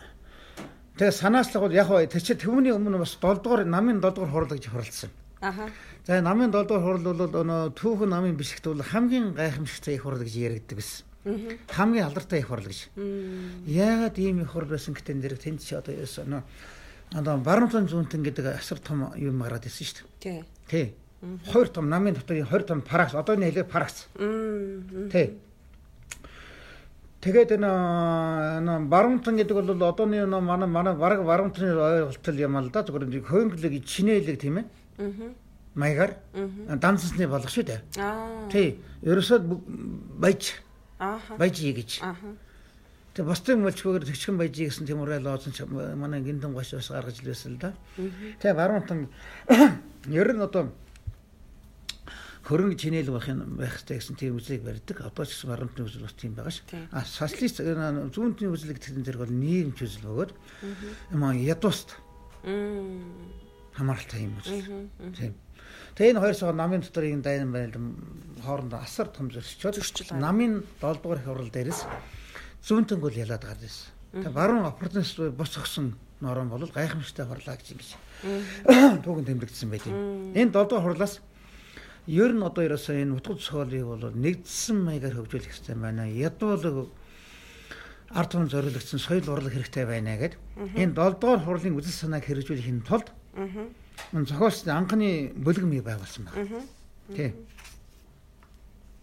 [1.02, 4.30] тэгээ санаачлаг бол яг хоо тэр чи төвний өмнө бас 7 дугаар намын 7 дугаар
[4.30, 5.10] хурал гэж хурлцсан.
[5.42, 5.66] Аха.
[6.06, 10.22] За намын 7 дугаар хурал бол өнөө түүхэн намын бишгт бол хамгийн гайхамшигтай их хурал
[10.22, 11.10] гэж яригддаг гэсэн.
[11.24, 12.90] Хамгийн алдартай их хурл гэж.
[13.66, 16.44] Яагаад ийм их хурл байсан гэдэг нь тэнд чи одоо нөө
[17.14, 20.44] одоо баруун зүүнтэн гэдэг асар том юм гараад ирсэн шүү дээ.
[20.68, 20.96] Тий.
[21.22, 21.46] Тий.
[21.52, 24.08] Хоёр том намын дотор хоёр том паракс одооны хэлээр паракс.
[25.12, 25.38] Тий.
[27.22, 33.22] Тэгээд энэ баруунтан гэдэг бол одооны манай манай бараг баруунтны ойлголтол юм л да зүгээр
[33.28, 34.66] хөнгөлөг чинээлэг тийм ээ.
[34.98, 35.30] Аа.
[35.76, 36.16] Маягаар
[36.82, 37.82] данцсны болох шүү дээ.
[38.02, 38.50] Аа.
[38.50, 38.82] Тий.
[39.06, 39.38] Ерөөсөө
[40.18, 40.58] байж
[41.38, 41.92] Баяжи гэж.
[43.12, 45.52] Тэгээ бусдын мөлчгөөр төчгөн баяжи гэсэн тийм ураа лоосон
[45.98, 47.74] манай гинтэн гош бас гаргаж илвэсэн л да.
[47.98, 49.10] Тэгээ баруун тан
[50.08, 50.70] ер нь одоо
[52.46, 54.98] хөрөнгө чинээл байх юм байх хэрэгтэй гэсэн тийм үзлийг барьдаг.
[55.02, 56.62] Одоо ч гэсэн баруунтны үзэл бас тийм байгаа ш.
[56.94, 60.32] А социалист зүүнтний үзэл гэдэг зэрэг бол нийгэмч үзэл бөгөөд
[61.12, 61.98] юм ядууст
[63.76, 64.88] хамааралтай юм үзэл.
[65.18, 65.34] Тийм.
[65.96, 67.76] Тэгээ энэ хоёр сар намын дотор ийм дайны байл
[68.44, 71.84] хоорондоо асар том зөрчилж намын 7 дугаар хурал дээрээс
[72.64, 73.92] зүүнтэнг бол ялаад гардаг байсан.
[74.16, 77.92] Тэгээ баруун оппортунист бос өгсөн норон бол гайхамшигтай хурлаа гэж ингэж
[79.04, 80.32] түүхэн тэмдэгдсэн байт юм.
[80.32, 81.20] Энэ 7 дугаар хурлаас
[82.08, 86.08] ер нь одоо ерөөсөө энэ утга зохиолыг бол нэгдсэн маягаар хөгжүүлэх хэрэгтэй байна.
[86.08, 86.90] Ядуулаг
[88.12, 90.36] ард түмэн зориулагдсан соёл урлаг хэрэгтэй байна гэд
[90.76, 93.08] энэ 7 дугаар хурлын үзэл санааг хэрэгжүүлэхийн тулд
[94.14, 96.66] энэ зохиолчдын анхны бүлгэмийг байгуулсан байна.
[97.16, 97.34] Тий.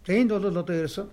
[0.05, 1.05] Тэгээ энд бол одоо ерөөсөө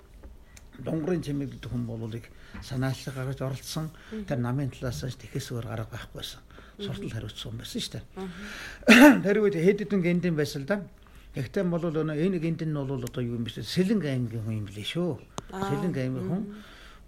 [0.85, 2.29] дунгарын чимэг гэдэг хүн болуулыг
[2.62, 3.90] санаачлаг гаргаж оролцсон.
[4.29, 6.40] Тэр намын талаас нь тэхээс өөр арга байхгүйсэн.
[6.85, 9.22] Суртал хариуцсан байсан шүү дээ.
[9.25, 10.85] Тэр үед хэд хэдэн гендэн байсан л да.
[11.33, 13.64] Гэхдээ бол энэ гендэн нь бол одоо юу юм бэ?
[13.64, 15.16] Сэлэнг аймгийн хүн юм лээ шүү.
[15.53, 16.42] Сэлэнг аймгийн хүн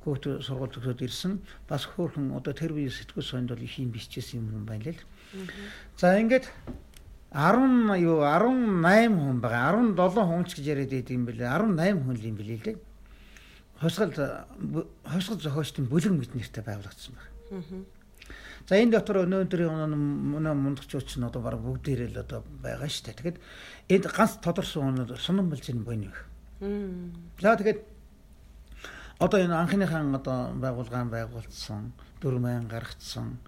[0.05, 1.41] хүүхд сургууль төгсөөд ирсэн.
[1.69, 5.03] Бас хөөрхөн одоо тэр үеийн сэтгүүл соёнд бол их юм бичсэн юм хүн байна л.
[5.97, 6.47] За ингээд
[7.35, 9.77] 10 юу 18 хүн байгаа.
[9.95, 11.49] 17 хүн ч гэж яриад байт юм бэлээ.
[11.49, 12.79] 18 хүн л юм бэлээ л дээ.
[13.79, 14.15] Хосгол
[15.05, 17.85] хосгол зохиолчдын бүлэг мэт нэртэй байгуулагдсан байна.
[18.69, 19.93] За энэ дотор өнөөдрийн
[20.37, 23.17] өнөө мундагчууч нь одоо баг бүгдээрээ л одоо байгаа шүү дээ.
[23.17, 23.39] Тэгэхээр
[23.93, 26.13] энд ганц тодорсон өнөө сунан болжин буйны.
[27.41, 27.81] За тэгээд
[29.19, 33.39] одоо энэ анхныхаа одоо байгуулгаан байгуулсан дөрмэн гаргацсан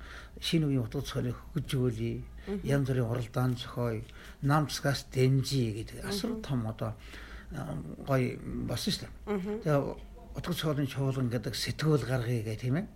[0.40, 2.18] шинэ үеийн утга зохиолыг хөгжүүлээ.
[2.64, 4.02] Янз бүрийн уралдаан зохиоё,
[4.42, 6.94] намцгаас дэмжиж гэдэг асар том одоо
[8.06, 9.12] гоё болсон шүү дээ.
[9.62, 9.78] Тэгээ
[10.34, 12.86] утга зохиолын чуулган гэдэг сэтгүүл гаргая гэх тийм ээ.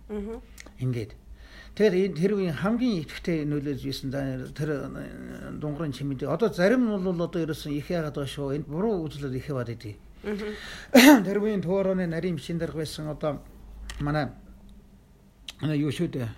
[0.83, 1.11] Ингээд
[1.75, 4.07] Тэгэхээр энэ тэр үеийн хамгийн идэвхтэй нөлөөлж исэн
[4.55, 4.95] тэр
[5.59, 8.55] дунгарын чимэд одоо зарим нь бол одоо ерөөсөн их яагаад байгаа шүү.
[8.63, 9.99] Энд буруу үзлэл их яваад идэв.
[11.25, 13.41] Тэр үеийн төөрөөний нарийн машин дээр байсан одоо
[14.01, 14.33] манай
[15.61, 16.29] юу шүү дээ.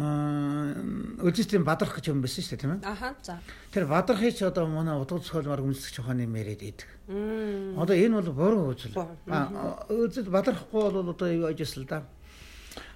[0.00, 0.72] Аа
[1.20, 2.88] үлжистийн бадрах гэж юм байсан шүү дээ тийм ээ.
[2.88, 3.36] Аха за.
[3.74, 6.88] Тэр бадрахыг ч одоо манай утга зохиолмаар үнэлэх чухааны мэрэд идэг.
[7.76, 8.96] Одоо энэ бол буруу үзэл.
[9.28, 12.06] Аа үзэл бадрахгүй бол одоо юу ажил л да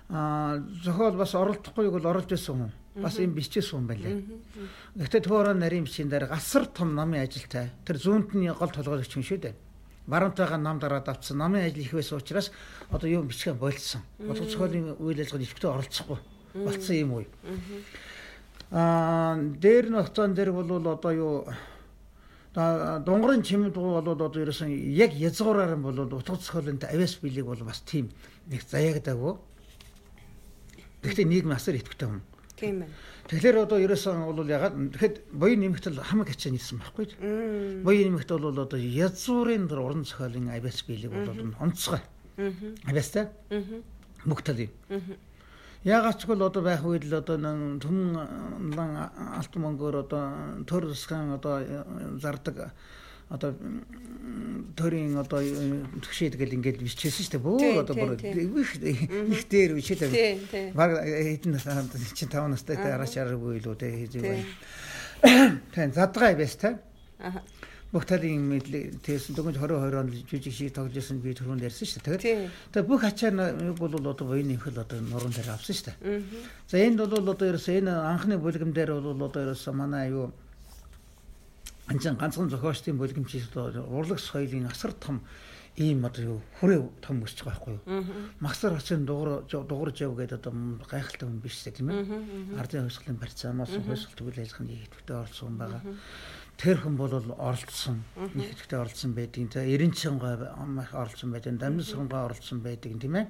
[0.09, 2.73] а зохиол бас оролдохгүйг бол оруулж байсан хүн.
[3.03, 4.21] Бас юм бичсэн хүн байлаа.
[4.95, 7.73] Гэхдээ төөрөө нарийн бичгийн дээр гасар том намын ажилтай.
[7.85, 9.55] Тэр зүүнтний гол толгойлогч хүн шүү дээ.
[10.07, 12.53] Баруунтайгаа нам дараад авцсан намын ажил их байсан учраас
[12.91, 14.03] одоо юу бичгээ болцсон.
[14.19, 16.19] Бодгол зохиолын үйл ажиллагаанд ихэвчлэн оролцохгүй
[16.55, 17.25] болцсон юм уу.
[18.71, 21.47] Аа дээр нь оцон дээр бол одоо юу
[22.55, 27.81] дунгарын чимэд бол одоо ерөөсөн яг язгуураар нь бол утга зохиолынтай авиас билег бол бас
[27.81, 28.11] тийм
[28.47, 29.35] нэг заяагдаагүй
[31.05, 32.23] Гэхдээ нийгэм асар идэвхтэй хүн.
[32.57, 32.93] Тийм байна.
[33.25, 37.07] Тэгэхээр одоо ерөөсөн бол ягаад тэгэхэд буян нэмэгтэл хамаг ачаа нийцсэн байхгүй.
[37.81, 42.05] Буян нэмэгт бол одоо язуурын дөр уран зохиолын авиас биелэг бол онцгой.
[42.85, 43.33] Авиастай.
[44.29, 44.69] Бүх талын.
[45.85, 47.37] Ягаад ч бол одоо байх үед л одоо
[47.81, 48.13] түмэн
[49.41, 51.65] алт мөнгөөр одоо төр засгаан одоо
[52.21, 52.77] зардаг
[53.29, 53.55] одоо
[54.77, 55.41] төрийн одоо
[56.03, 57.45] тгшээд гэл ингээд бичсэн шүү дээ.
[57.45, 61.59] Бөө одоо бүр их их дээр бичээд баг хэдэн
[62.15, 64.45] чинь 5 настай араач аргагүй илүү дээ.
[65.73, 66.79] Тэн задгай байс та.
[67.21, 67.41] Аа
[67.95, 72.03] бүх талын мэдлэг тэгсэн дөнгөж 22 онд жижиг шиг тоглож исэн би түрүүнд ярьсан шүү
[72.03, 72.51] дээ.
[72.75, 76.27] Тэгээд бүх ачаар нэг бол одоо буян нэмхэл одоо нуруунд дээр авсан шүү дээ.
[76.67, 80.35] За энд бол одоо ерөөсөө энэ анхны бүлгэмдэр бол одоо ерөөсөө манай аюу
[81.87, 83.53] анчаан ганцхан зохиолчдын бүлгэмчээс
[83.89, 85.21] урлаг соёлын асар том
[85.77, 88.05] ийм одоо юу хүрээ том өсч байгаа байхгүй юу.
[88.39, 90.55] Масар хоцын дугуур дугуурж яв гэдэг одоо
[90.87, 92.07] гайхалтай хүн биш тийм ээ.
[92.55, 95.83] Ардын хувьсгалын барьцаамаас хувьсгал төгөл ажиллаханд ихэвчлэн оролцсон хүн байгаа.
[96.55, 97.99] Тэр хүн бол оролцсон.
[98.15, 99.51] Ихэвчлэн оролцсон байдаг.
[99.51, 100.35] За 90 гой
[100.95, 101.59] оролцсон байдаг.
[101.59, 103.27] Дамжин сонгой оролцсон байдаг тийм ээ.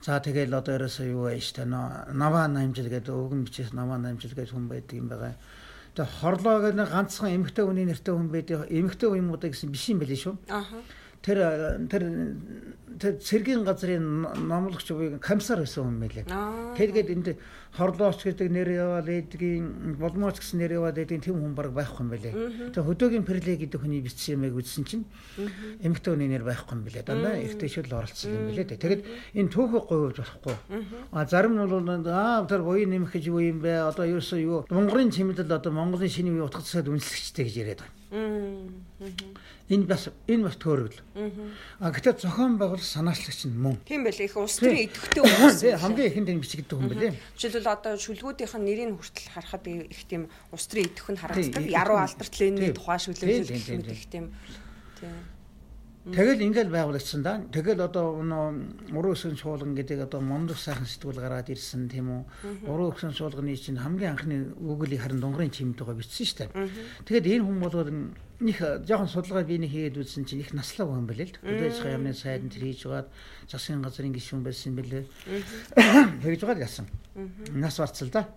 [0.00, 4.52] За тэгэл одоо ерөөсөө юу байж та наваа намжил гэдэг өвгөн бичээс наваа намжил гэдэг
[4.56, 5.36] хүн байдаг юм байгаа.
[5.94, 8.66] Тэгээ хорлоо гэдэг ганцхан эмэгтэй хүний нэртэй хүн байдаг.
[8.66, 10.34] Эмэгтэй хүн юм уу гэсэн биш юм байли шүү.
[10.50, 10.82] Аха.
[11.22, 11.38] Тэр
[11.86, 12.02] тэр
[12.98, 16.24] тэр цэргийн газрын номлогч буюу комиссар байсан хүн мэлээ.
[16.74, 17.28] Тэргээд энд
[17.74, 22.10] хорлооч гэдэг нэр яваад эдгийн болмооч гэсэн нэр яваад эдгийн тэм хүн баг байхгүй юм
[22.14, 22.34] байлээ.
[22.70, 25.04] Тэгээ хөдөөгийн перле гэдэг хүний бичсэн юмыг үзсэн чинь
[25.82, 27.02] эмэгтэй хүний нэр байхгүй юм байлээ.
[27.02, 28.78] Дандаа эртэшэл оролцсон юм байлээ.
[28.78, 29.02] Тэгээд
[29.34, 30.54] энэ түүхийг говьж болохгүй.
[31.10, 31.82] А зарим нь бол
[32.14, 33.90] аа тэр буян нэмэх гэж юу юм бэ?
[33.90, 38.04] Одоо ерөөсөө юу Монголын чимэдэл одоо Монголын шинэ үе утга засаад үнэлэгчтэй гэж яриад байна.
[39.68, 41.00] Энэ бас энэ бас төөргөл.
[41.80, 43.80] А гэтээ зохион байгуулалт санаачлагч нь мөн.
[43.88, 45.80] Тийм байлээ их улс төрийн идэвхтэй хүмүүс.
[45.80, 47.16] Хамгийн ихэнд энэ бичигддэг хүн байлээ.
[47.32, 51.64] Жишээлбэл одоо шүлгүүдийнх нь нэрийг хүртэл харахад их тийм улс төрийн идэвх нь харагддаг.
[51.64, 54.32] Яруу алдарт лений тухай шүлэмжлэл их тийм.
[55.00, 55.34] Тийм.
[56.04, 57.40] Тэгэл ингээл байгуулагдсан да.
[57.48, 62.68] Тэгэл одоо нөө уруу өсөн шуулган гэдэг одоо мондох сайхан сэтгүүл гараад ирсэн тийм үү.
[62.68, 66.52] Уруу өсөн шуулганы чинь хамгийн анхны үгэлийг харин дунгарын чимтэйгээ бичсэн шүү дээ.
[67.08, 67.76] Тэгэд энэ хүн бол
[68.44, 71.38] них жоохон судалгаа би нэг хийгээд үзсэн чинь их наслаг хүн байлээ л.
[71.40, 73.08] Хөдөөж яамны сайд тэр хийж байгаад
[73.48, 75.04] засгийн газрын гишүүн байсан бэлээ.
[76.22, 76.86] Тэгж байгаад яасан.
[77.56, 78.28] Нас барцал да.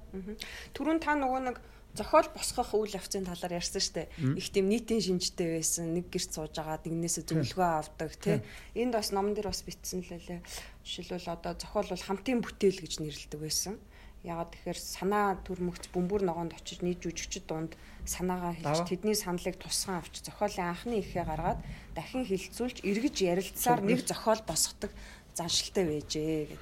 [0.71, 1.57] Түрүүн та нөгөө нэг
[1.97, 4.07] зохиол босгох үйл явцын талаар ярьсан шүү дээ.
[4.37, 5.97] Их тийм нийтийн шинжтэй байсан.
[5.97, 8.37] Нэг гэрт сууж агаад нэгнээсээ зөвлөгөө авдаг тий.
[8.77, 10.45] Энд бас номон дээр бас бичсэн л лээ.
[10.85, 13.81] Жишээлбэл одоо зохиол бол хамтын бүтээл гэж нэрлэдэг байсан.
[14.21, 17.73] Ягаад тэгэхээр санаа төрмөгц бөмбөр ногоонд очиж нийт жүжигчд дунд
[18.07, 21.59] санаагаа хэлж тэдний саналыг тусган авч зохиолын анхны ихээ гаргаад
[21.93, 24.91] дахин хилцүүлж эргэж ярилцсаар нэг зохиол босгодог
[25.35, 26.55] заншилтай байжээ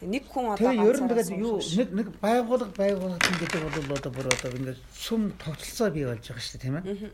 [0.00, 3.96] гэдэг нэг хүн одоо Тэгээ ер нь тэгээд юу нэг нэг байгуулга байгуулга гэдэг бол
[4.00, 7.12] одоо бүр одоо ингээд сүм тогтолцоо бий болж байгаа шүү дээ тийм ээ.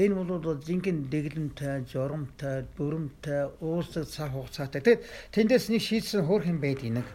[0.00, 4.80] Энэ бол зинхэнэ дэглэмтэй, журамтай, бүрэмтэй, уулзаг цаг хугацаатай.
[4.80, 7.06] Тэгээд тэндээс нэг шийдсэн хөөх юм байдаг нэг.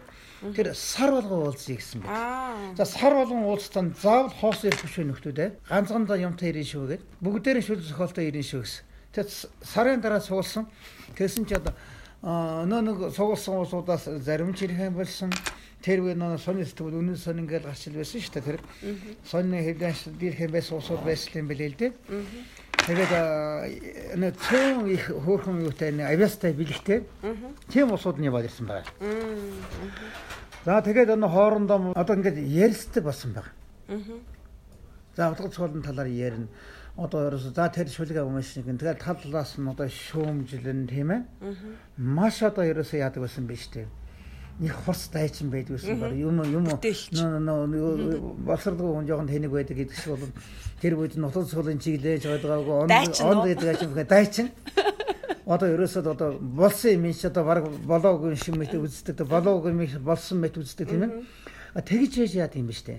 [0.42, 2.74] Тэр сар болгон уулзъя гэсэн байна.
[2.76, 5.50] За сар болгон уулзтан заавал хоос ирэх биш нөхдүүд ээ.
[5.68, 8.84] Ганцхан юмтай ирэн шүү гээд бүгдээрээ шүл зохиолтой ирэн шүү гэсэн.
[9.16, 9.30] Тэгээд
[9.64, 10.68] сарын дараа суулсан.
[11.16, 11.72] Тэгсэн чи одоо
[12.68, 15.32] нөө нэг сугалсан улсуудаас зарим ч ирэх юм болсон.
[15.80, 18.44] Тэр үе нөө сони сэтгүүл үнэн сонь ингээл гарч ил байсан шүү дээ.
[18.44, 18.58] Тэр
[19.24, 21.92] сонины хэвлэнш дээрх юм байсан улсууд байсан юм билээ л дээ.
[22.84, 23.12] Тэгээд
[24.20, 27.00] нөө цөөн их хөөрхөн юутай авиастай бэлэгтэй.
[27.72, 28.84] Тийм улсууд нь яваад ирсэн байна.
[30.64, 33.50] За тэгээд энэ хоорондоо одоо ингээд ярьцдаг болсон байна.
[35.16, 36.48] За утга цоолын талаар ярина.
[36.96, 41.22] Одоо ерөөсө за тэр шүлэг авмаш нэг тэгэл тал талаас нь одоо шүүмжлэн тийм ээ.
[41.96, 43.88] Маш одоо ерөөсө яадаг байсан биш тийм
[44.58, 46.12] нэг хурц дайчин байдгүйсэн баг.
[46.16, 46.80] Юм юм нөө
[48.46, 50.32] болсордгоо хүн жоохон тэнэг байдаг гэдэг шиг бол
[50.80, 54.50] тэр үед нутаг цуулын чиглэж байгаагүй он он гэдэг ачим дайчин.
[55.46, 60.42] Одоо ерөөсөө одоо болсон юм чи одоо баг болоогүй шиг мэт үздэг болоогүй юм болсон
[60.42, 61.22] мэт үздэг тийм ээ.
[61.86, 62.98] Тэгж яж яад юм ба штэ?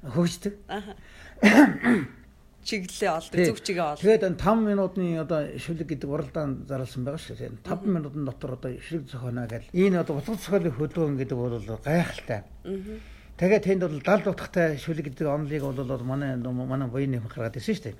[0.00, 0.54] Хөгждөг.
[0.64, 0.96] Аха
[2.64, 4.02] чиглэлээ олдог зөв чигээ олдог.
[4.02, 7.62] Тэгээд 5 минутын одоо шүлэг гэдэг уралдаан зарласан байгаа шүү дээ.
[7.62, 9.70] 5 минутын дотор одоо шүлэг зохионоо гэл.
[9.72, 12.42] Энэ одоо утга зохиолын хөдөлгөөн гэдэг бол гайхалтай.
[13.38, 17.86] Тэгээд тэнд бол 70 утгатай шүлэг гэдэг онлыг бол манай манай буйны гаргаад ирсэн шүү
[17.86, 17.96] дээ.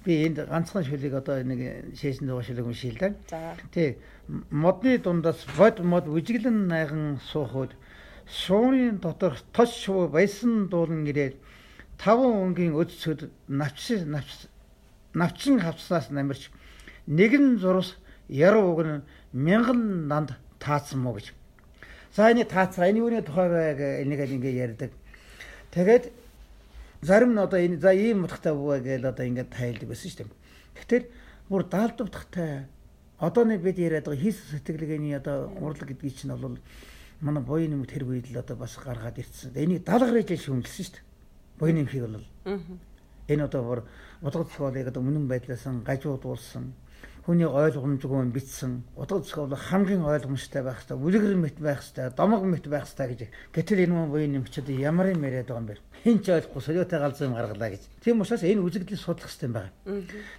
[0.00, 3.12] Би энд ганцхан шүлэг одоо нэг шээсэн дуу шүлэг уншил да.
[3.68, 4.00] Тий.
[4.48, 7.76] Модны дундаас бод мод үжиглэн найган суухуд
[8.32, 11.36] шуурын дотор тош шуу байсан дуулан ирээд
[11.98, 14.46] таван өнгийн өдсөд навч навч
[15.14, 16.50] навчин хавцнаас намирч
[17.10, 20.30] нэгэн зурус яруу уг нь мянган нанд
[20.62, 21.34] таацсан мó гэж.
[22.14, 24.90] За энэ таацгаа энэ үүний тухайг энийг ингээ ярьдаг.
[25.74, 26.04] Тэгээд
[27.02, 30.38] зарим нь одоо энэ за ийм утгатай буваа гээл одоо ингээ тайлдаг байсан шүү дээ.
[30.78, 31.04] Тэгэхээр
[31.50, 32.70] бүр даалд утгатай
[33.18, 36.62] одооны бид яриад байгаа хийс сэтгэлгээний одоо урлаг гэдгийг чинь бол
[37.20, 39.50] манай буян юм тэр үед л одоо бас гаргаад ирсэн.
[39.58, 41.07] Энийг даалгарыг шүүмжилсэн шүү дээ
[41.58, 42.24] буйны эмхийг бол
[43.28, 43.80] энэ одоо бүр
[44.22, 46.72] утга зохиолыг одоо үнэн байдлаас гажуудуулсан
[47.28, 52.64] хүний ойлгомжгүй бичсэн утга зохиол хамгийн ойлгомжтой байх хэрэгтэй үлгэр мэт байх хэрэгтэй домог мэт
[52.72, 55.76] байх хэрэгтэй гэж гэтэл энэ мөн буйны эмчүүд ямар юм яриад байгаа юм бэ?
[56.08, 57.82] Хин ч ойлгохгүй солиотой галзуу юм гаргалаа гэж.
[58.00, 59.72] Тийм учраас энэ үзэгдлийг судлах хэрэгтэй байгаа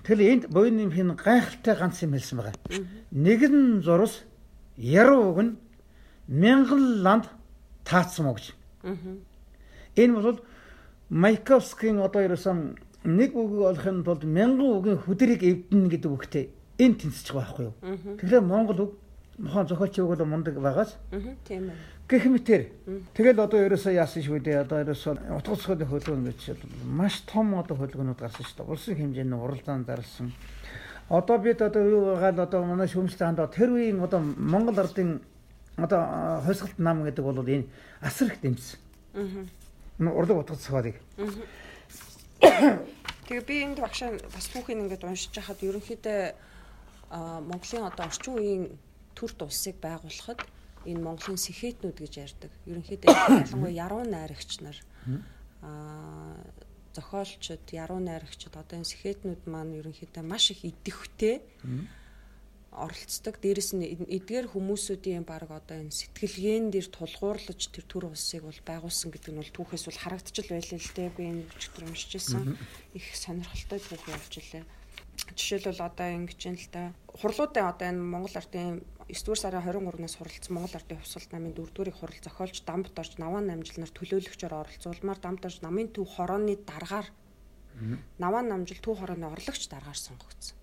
[0.01, 2.57] тэгэхээр энд буйны эмхийн гайхалтай ганц юм хэлсэн байгаа.
[3.13, 4.25] Нэгэн зурус
[4.81, 5.53] яруу уг нь
[6.25, 7.29] мянган ланд
[7.85, 8.57] таацсан уу гэж.
[9.93, 10.41] Энэ бол
[11.09, 12.77] Майковскийн одоо ерөөсөн
[13.09, 16.45] нэг үгийг олохын тулд мянган үгийн хөдрийг эвдэнэ гэдэг үгтэй
[16.77, 17.75] энэ тэнцэж байгаа байхгүй юу.
[18.21, 18.91] Тэгэхээр Монгол үг
[19.41, 21.01] мохон зохиолч үг бол мундаг байгаас.
[21.49, 21.77] Тийм ээ.
[22.05, 22.63] Гэх мэтэр.
[23.17, 24.61] Тэгэл одоо ерөөсөө яасан шүү дээ.
[24.61, 26.41] Одоо ерөөсөө утга зохиолын хөлгөн гэж
[26.85, 28.69] маш том одоо хөлгөнүүд гарсан шүү дээ.
[28.69, 30.29] Улсын хэмжээний уралдаан зарлсан.
[31.09, 35.21] Одоо бид одоо юу байгаа л одоо манай шүүмжлэн ханд тэр үеийн одоо Монгол ардын
[35.73, 37.65] одоо хойсгалт нам гэдэг бол энэ
[38.01, 38.77] асар их дэмжсэн.
[39.17, 39.58] Аа
[39.99, 40.95] урлаг утга зохиолыг.
[43.29, 46.19] Тэгээ би энд багшаа бас хүүхийг ингээд уншиж хахад ерөнхийдөө
[47.45, 48.65] Монголын одоо орчин үеийн
[49.13, 50.41] төрт улсыг байгуулахад
[50.87, 52.51] энэ Монголын сэхэтнүүд гэж ярьдаг.
[52.65, 54.77] Ерөнхийдөө ялангуяа яруу найрагч нар
[55.61, 56.33] аа
[56.95, 61.41] зохиолчд, яруу найрагчд одоо энэ сэхэтнүүд маань ерөнхийдөө маш их идэвхтэй
[62.79, 63.35] оролцдог.
[63.43, 69.11] Дээрэс нь эдгээр хүмүүсүүдийн баг одоо энэ сэтгэлгээн дээр тулгуурлаж тэр төр улсыг бол байгуулсан
[69.11, 71.09] гэдэг нь бол түүхээс бол харагдчихл байлээ л дээ.
[71.13, 72.57] Би энэ өчтөр уншижсэн.
[72.95, 74.63] Их сонирхолтой түүх явж илээ.
[75.35, 80.15] Жишээлбэл одоо ингэж юм л та хурлуудаа одоо энэ Монгол ардын 9 дугаар сарын 23-наас
[80.15, 85.19] хуралдсан Монгол ардын хувьсгалт намын 4 дуурийг хурал зохиолч Дамбт орж Наван намжилнаар төлөөлөгчөөр оролцуулмаар
[85.19, 87.07] Дамбт орж намын төв хорооны дараагаар
[88.19, 90.57] Наван намжил төв хорооны орлогч дараагаар сонгогдсон.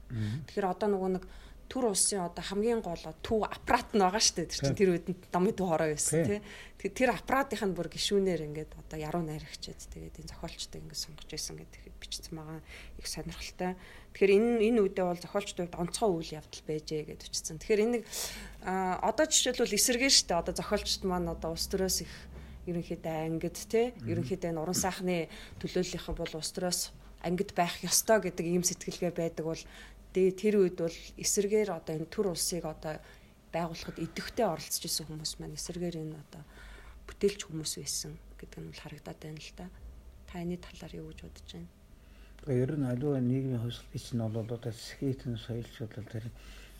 [0.46, 1.24] Тэгэхээр одоо нөгөө нэг
[1.68, 4.50] төр улсын одоо хамгийн гол төв аппарат нь байгаа шүү дээ.
[4.50, 6.40] Тэр чинь тэр үедэнд намын төв хороо байсан тий.
[6.86, 11.54] Тэр аппаратынх нь бүр гişүүнээр ингээд одоо яруу найрагчээд тэгээд энэ зохиолчтой ингээд сонгож байсан
[11.58, 12.60] гэдэг бичсэн байгаа
[12.98, 13.72] их сонирхолтой.
[14.14, 17.58] Тэгэхээр энэ энэ үедээ бол зохиолчдод онцгой үйл явдал байжээ гэж үчсэн.
[17.58, 17.98] Тэгэхээр энэ
[19.02, 20.40] одоо жишээлбэл эсэргээр шүү дээ.
[20.40, 22.12] Одоо зохиолчд маань одоо улс төрөөс их
[22.66, 25.30] ерөнхийдөө ангид тий ерөнхийдөө энэ уран сайхны
[25.62, 26.80] төлөөллийнхэн бол улс төрөөс
[27.22, 29.62] ангид байх ёстой гэдэг ийм сэтгэлгээ байдаг бол
[30.16, 32.96] Тэгээ тэр үед бол эсэргээр одоо энэ төр улсыг одоо
[33.52, 36.40] байгуулахад идэвхтэй оролцож исэн хүмүүс маань эсэргээр энэ одоо
[37.04, 39.68] бүтээлч хүмүүс байсан гэдэг нь бол харагдаад байна л да.
[40.24, 41.68] Та энэ талаар юу гэж бодож байна?
[42.48, 46.24] Ер нь аливаа нийгмийн хувьсгалын чинь бол одоо сэхэтэн соёлчуд тэр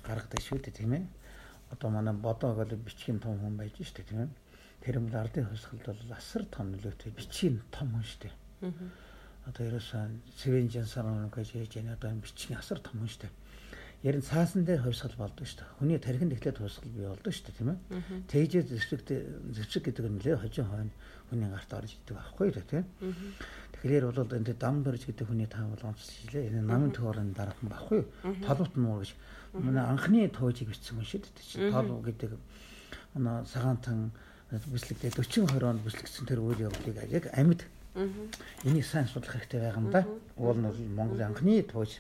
[0.01, 1.05] гаргадаг шүү дээ тийм ээ.
[1.77, 4.33] Одоо манай бодоо гол бичгийн том хүн байж шүү дээ тийм ээ.
[4.81, 8.35] Тэр юм ардын хувьсгалд бол асар том нөлөөтэй бичгийн том хүн шүү дээ.
[8.65, 8.73] Аа
[9.47, 10.03] одоо ерөөсөө
[10.43, 13.35] цэвэн жансаар гэж яаж яана одоо бичгийн асар том шүү дээ.
[14.03, 15.75] Ярин цаасан дээр хувьсгал болдог шүү дээ.
[15.79, 17.79] Хүний тархинд эхлээд хувьсгал бий болдог шүү дээ, тийм ээ.
[18.27, 19.01] Тэгжээ зэвсэг
[19.55, 20.93] зэвсэг гэдэг нь нэлээ хожин хойно
[21.31, 22.85] хүний гарт орж идэг байхгүй юу, тийм.
[23.73, 26.49] Тэгэхээр бол энэ дам дөрж гэдэг хүний таа бол онцлжээ.
[26.53, 28.07] Энэ намын төөрөнд дараахан байхгүй юу?
[28.45, 29.11] Толбот муу гэж
[29.55, 31.73] манай анхны туужийг бичсэн хүн шүү дээ.
[31.73, 32.31] Тол гэдэг
[33.17, 34.13] манай сагаантан
[34.51, 39.81] бүслэгдээ 40 20 онд бүслэгдсэн тэр үйл явдлыг яг амьд Энийг сайн судлах хэрэгтэй байгаа
[39.81, 40.05] юм да.
[40.37, 41.97] Уул нь Монголын анхны тууж.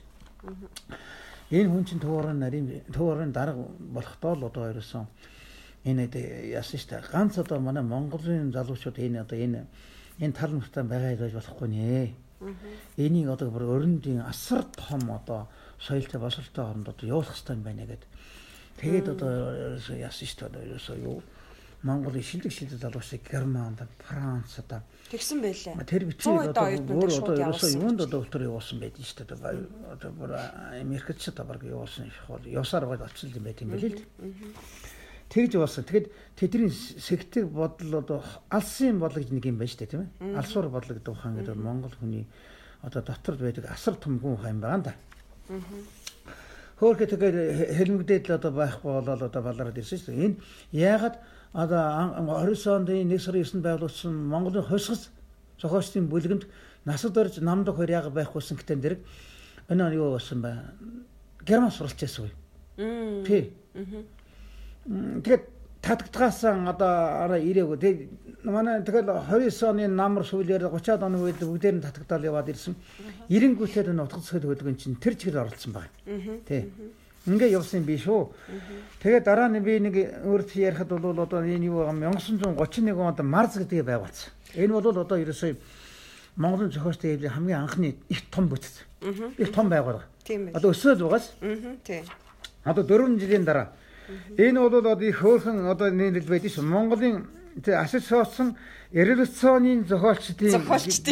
[1.50, 5.06] Энэ хүн чинь туурын нарийн туурын дарга болохдоо л одоо ерөөсөн
[5.88, 6.04] энэ
[6.52, 9.64] яасан штэ ганц одоо манай Монголын залуучууд энэ одоо энэ
[10.20, 12.12] энэ тал нутаа байгаа гэж болохгүй нэ.
[13.00, 15.48] Энийг одоо бүр өрөндийн асар том одоо
[15.80, 18.10] соёлтой босолтой оронд одоо явуулах хэрэгтэй байна гэдэг.
[18.84, 19.30] Тэгээд одоо
[19.96, 21.22] яасан штэ одоо ерөөсөө юу
[21.82, 25.84] Монголын шилдэг шилдэг залуучууд Германд, Францад тэгсэн байлээ.
[25.84, 29.68] Тэр бичиг одоо өөр одоо ерөөсөө юунд одоо өлтөр явуулсан байдаг шүү дээ.
[29.92, 30.30] Одоо бүр
[30.80, 34.02] Америкт ч одоо баг явуулсан их бол явсаар бол очсон юм байт юм байл л.
[35.30, 35.84] Тэгж явуулсан.
[35.84, 38.18] Тэгэхэд тэдний сэгтэг бодол одоо
[38.50, 40.38] алсын бодлого гэж нэг юм байна шүү дээ тийм ээ.
[40.38, 42.26] Алсуур бодлого гэдэг ухаан гэдэг Монгол хүний
[42.82, 44.94] одоо доторд байдаг асар том хүн ухаан юм да.
[46.76, 47.36] Хөөхө тэгээд
[47.72, 50.26] хэлмэгдээд л одоо байхгүй болоод одоо балараад ирсэн шүү дээ.
[50.28, 50.36] Энэ
[50.76, 51.16] яагаад
[51.56, 51.80] одоо
[52.20, 55.08] 29 онд 1 сарын 9-нд байгуулагдсан Монголын хосгос
[55.56, 56.44] зохиолчдын бүлгэнд
[56.84, 59.00] насад орж намд хоёр яг байхгүйсэн гэтэн дэрэг
[59.72, 60.60] энэ нь юу болсон бай.
[61.48, 63.24] Герман суралц байсан үе.
[63.24, 63.56] Тий.
[65.24, 65.44] Тэгээд
[65.82, 66.92] татагдгаасан одоо
[67.26, 67.76] араа ирээгүй.
[67.78, 68.00] Тэгээд
[68.44, 72.74] манай тэгэл 29 оны намар сүүлээр 30-аад оны үед бүгдээр нь татагдал яваад ирсэн.
[73.28, 75.90] 90-гүйлээд нь утгац хөдөлгөөн чинь тэр чигээр оролцсон байна.
[76.46, 76.70] Тий.
[77.26, 78.30] Ингээ явсан би шүү.
[79.02, 83.82] Тэгээ дараа нь би нэг өөрт ярихад бол одоо энэ юу 1931 онд Марс гэдгийг
[83.82, 84.30] байгуулсан.
[84.54, 85.54] Энэ бол одоо ерөөсөө
[86.36, 88.86] Монголын зохиолчтой хэвлэлийн хамгийн анхны их том бүтэц.
[89.38, 90.06] Их том байгууллага.
[90.54, 91.32] Одоо өсөөл байгаас.
[91.82, 92.04] Тийм.
[92.62, 93.72] Одоо 4 жилийн дараа
[94.38, 96.64] энэ бол одоо их хөөрхөн одоо нийлэл байдаг шүү.
[96.64, 97.26] Монголын
[97.64, 98.56] асаж суудсан
[98.92, 100.50] революцийн зохиолчдын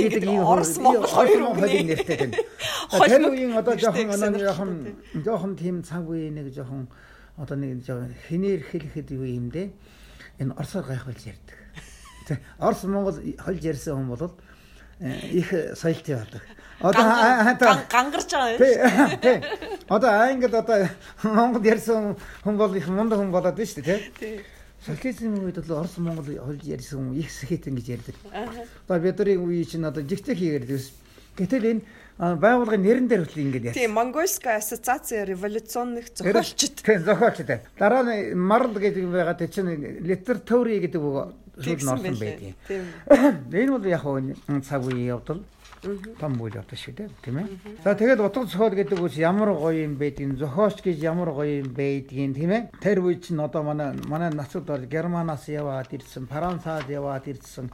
[0.09, 2.37] гэдэг ийм Орос Монгол хоёр үеийн нэртэй байна.
[3.09, 4.71] Тэр үеийн одоо жоохон одоо жоохон
[5.25, 6.89] жоохон тийм цаг үеийн нэг жоохон
[7.37, 9.73] одоо нэг жоохон хинээр хэлэхэд юу юм дээ.
[10.39, 11.59] Энэ Оросоор гайхуулж ярьдаг.
[12.61, 14.31] Орос Монгол холж ярьсан хүн бол
[15.01, 16.43] э, их соёлтой болдог.
[16.81, 17.03] Одоо
[17.91, 19.21] гангарч байгаа юм.
[19.21, 19.43] Тий.
[19.89, 20.89] Одоо англи одоо
[21.23, 24.41] Монгол ярьсан хүн бол их мундаг хүн болоод байна шүү дээ, тий.
[24.85, 28.17] Социализмын үед бол Орос Монгол хол ярьсан их сэхэтэн гэж ярьдаг.
[28.89, 30.93] Одоо бидний үе чинь одоо жигтэй хийгээд байсан.
[31.35, 31.83] Гэтэл энэ
[32.19, 33.81] байгууллагын нэрэн дээр хүртэл ингэж ярьсан.
[33.81, 36.85] Тийм, Монгольская ассоциация революционных зохиолчд.
[36.85, 37.49] Тийм, зохиолчд.
[37.79, 42.55] Дараа нь Марл гэдэг байгаа тэ чинь литератури гэдэг үг шууд норсон байдаг.
[42.69, 42.83] Тийм.
[43.51, 45.41] Энэ бол яг хөө цаг үеийн явдал
[46.19, 47.47] том үйл явдал шүү дээ тийм ээ.
[47.85, 51.71] За тэгээд утга зохиол гэдэг үс ямар гоё юм байдгийг зохиолч гэж ямар гоё юм
[51.77, 52.63] байдгийг тийм ээ.
[52.81, 57.69] Тэр үе чинь одоо манай манай нацууд бол Германаас яваад ирсэн, Францад яваад ирсэн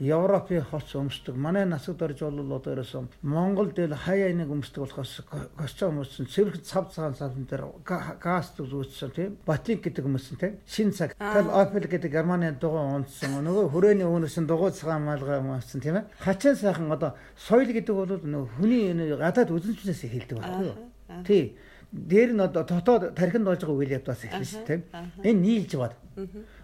[0.00, 1.36] Европын хоц өмсдөг.
[1.36, 5.20] Манай насад орж бол одоо ерөөсөн Монголд л хаяа нэг өмсдөг болохоос
[5.56, 9.36] костюм өмссөн, цэвэрх цав цагаан салан дээр газ зүгтсэн тийм.
[9.44, 10.56] Батик гэдэг өмссөн тийм.
[10.66, 11.12] Шин цаг.
[11.20, 13.44] Тэгэл Opel гэдэг Германы дугуй унтсан.
[13.44, 16.08] Нөгөө хүрээний өгнөсөн дугуй цагаан малгай өмссөн тийм ээ.
[16.18, 20.80] Хачин сайхан одоо соёл гэдэг бол нөгөө хүний гадаад үзэнчнээс эхэлдэг юу?
[21.28, 21.56] Тий
[21.92, 24.80] дээр нь одоо дотоод тархинд болж байгаа үйл явдлаас шүү дээ.
[25.26, 25.94] Энэ нийлж бод.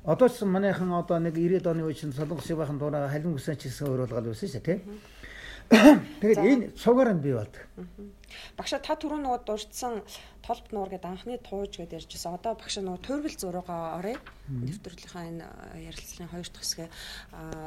[0.06, 3.90] Одоо ч манайхан одоо нэг 90-ад оны үеийн солонгос байхын дураа халин хүсэн ч гэсэн
[3.90, 4.78] өөрөөлгөл байсан шүү дээ.
[6.22, 7.66] Тэгээд энэ цугаар нь бий болдог.
[8.54, 10.06] Багшаа та түрүү нөгөө дурдсан
[10.46, 12.38] толб нуур гэдэг анхны тууж гэдээ ярьжсэн.
[12.38, 14.14] Одоо багшаа нөгөө төрөл зураагаа орё.
[14.46, 15.46] Нэвтрүүлгийнхаа энэ
[15.90, 16.88] ярилцлагын хоёр дахь хэсгээ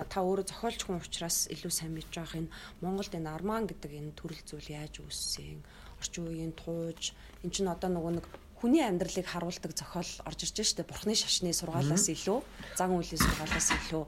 [0.08, 4.16] та өөрөө зохиолч хүн учраас илүү сайн мэдж байгаа энэ Монголд энэ арман гэдэг энэ
[4.16, 5.60] төрөл зүйл яаж үүссэн?
[6.00, 7.12] Орчин үеийн тууж
[7.44, 8.26] эн чинь одоо нөгөө нэг
[8.60, 12.40] хүний амьдралыг харуулдаг зохиол орж ирж штэ бурхны шашны сургаалаас илүү
[12.76, 14.04] зан үйлийн сургаалаас илүү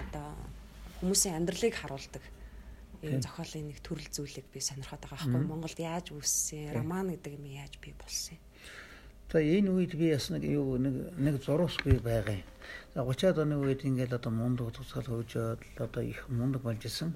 [0.00, 0.28] одоо
[1.04, 2.24] хүмүүсийн амьдралыг харуулдаг
[3.02, 5.42] ийм зохиолын нэг төрөл зүйлийг би сонирхоод байгаа байхгүй.
[5.44, 8.42] Монголд яаж үүссэн роман гэдэг юм яаж бий болсон юм?
[9.32, 12.48] За энэ үед би бас нэг юу нэг нэг зурус би байгаа юм.
[12.94, 17.10] За 30-аад оны үед ингээд одоо мундаг тусгал хөгжөөд одоо их мундаг болж исэн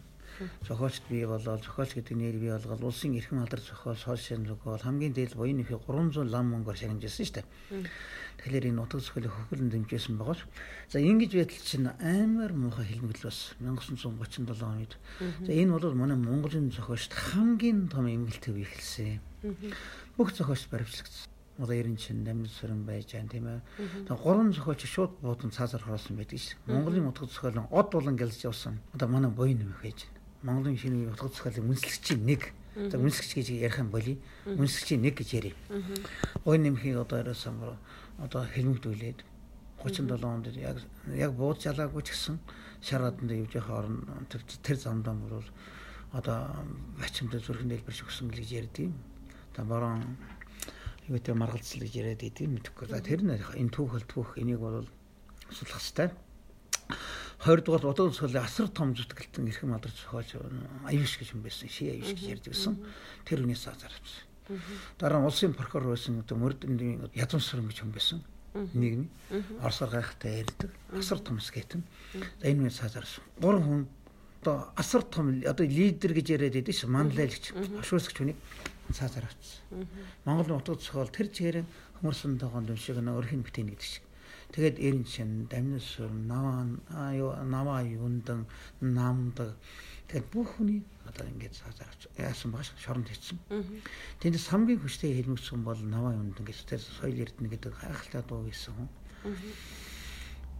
[0.67, 4.81] зохиолч бий болоод зохиолч гэдэг нэр бий болгоод улсын эрхэм алдар зохиол соол шинжлэх бол
[4.81, 7.47] хамгийн дээд буян нөхөй 300 лам мөнгөөр шагнажсэн шүү дээ.
[8.37, 10.45] Тэгэхээр энэ нутаг зохиолыг хөхөлн дэмжижсэн байгаа ш.
[10.93, 14.93] За ингэж байтал чинь амар муухай хэлмэгдэл бас 1937 онд.
[15.47, 19.21] За энэ бол манай Монголын зохиолчд хамгийн том эмгэлтэй үе эхэлсэн.
[20.21, 23.61] Бүх зохиолч баримтлагдсан одоо 90 чин намын сүрэн байж байгаа тийм ээ.
[24.05, 26.57] Тэгээ гурван зохиолч шууд буудан цаазаар хороосон байдаг ш.
[26.67, 28.81] Монголын утга зохиол нь од болон гэлж явсан.
[28.93, 30.16] Одоо манай нэмэх байж байна.
[30.43, 32.53] Монголын шинэ утга зохиолын үнэлэгчийн нэг.
[32.77, 34.21] За үнэлэгч гэж ярих юм боли.
[34.45, 35.57] Үнэлэгчийн нэг гэж ярив.
[36.45, 37.57] Ой нэмхийг одоо ерөөсөн
[38.21, 39.25] одоо хэлмэгдүүлээд
[39.85, 40.81] 37 онд яг
[41.15, 42.37] яг бууд жалаагүй ч гэсэн
[42.81, 43.97] шарааданд явж байгаа орн
[44.65, 45.45] тэр замдаа бол
[46.13, 46.65] одоо
[46.97, 48.93] бачимдаа зүрхэн дэлбэрч өгсөн гэж ярьдیں۔
[49.53, 50.17] Та борон
[51.09, 52.89] юу гэдэг маргалцал гэж яриад идэв мэдэхгүй.
[52.89, 54.89] За тэр нь энэ түүх энийг бол
[55.53, 56.11] судлах хэрэгтэй.
[57.47, 60.35] 20 дугаар удаа цолын асар том зүтгэлтэн эрхэм алдар зохиолч
[60.83, 61.71] аюуш гэж юм байсан.
[61.71, 62.75] Ши аюуш гэж ярьдаг гэсэн.
[63.23, 64.27] Тэр үнээс азар авсан.
[64.99, 68.19] Дараа нь улсын прокурор байсан одоо мөрдөндийн ядам сүрэн гэж юм байсан.
[68.75, 69.07] Нийгмийн
[69.63, 70.75] Оросоор гайхалтай ярьдаг.
[70.91, 71.87] Асар том скетэн.
[72.43, 73.23] За энэ үнээс азар авсан.
[73.39, 73.83] Гурван хүн
[74.43, 76.91] одоо асар том одоо лидер гэж яриад байдаг ш.
[76.91, 78.39] Манлайлагч, ашуусгч хүнийг
[78.91, 79.87] цаазаар авчихсан.
[80.27, 81.63] Монголын утга зохиол тэр чигээр
[82.03, 84.06] хүмүүсийн тоогонд юм шиг нөр хин битэн гэдэг шиг
[84.57, 86.65] Тэгээд эрен чин дамнас наваа
[87.45, 88.49] наваа юундан
[88.81, 89.53] намдаг
[90.09, 93.37] тэгээд бүх хүний одоо цаазаарч яасан багш шоронд хийсэн.
[94.17, 98.73] Тэнд хамгийн хүчтэй хэлмэгсэн бол наваа юундан гэж тэр соёл эрдэнэ гэдэг гайхалтай дуу хийсэн
[98.81, 98.89] хүн.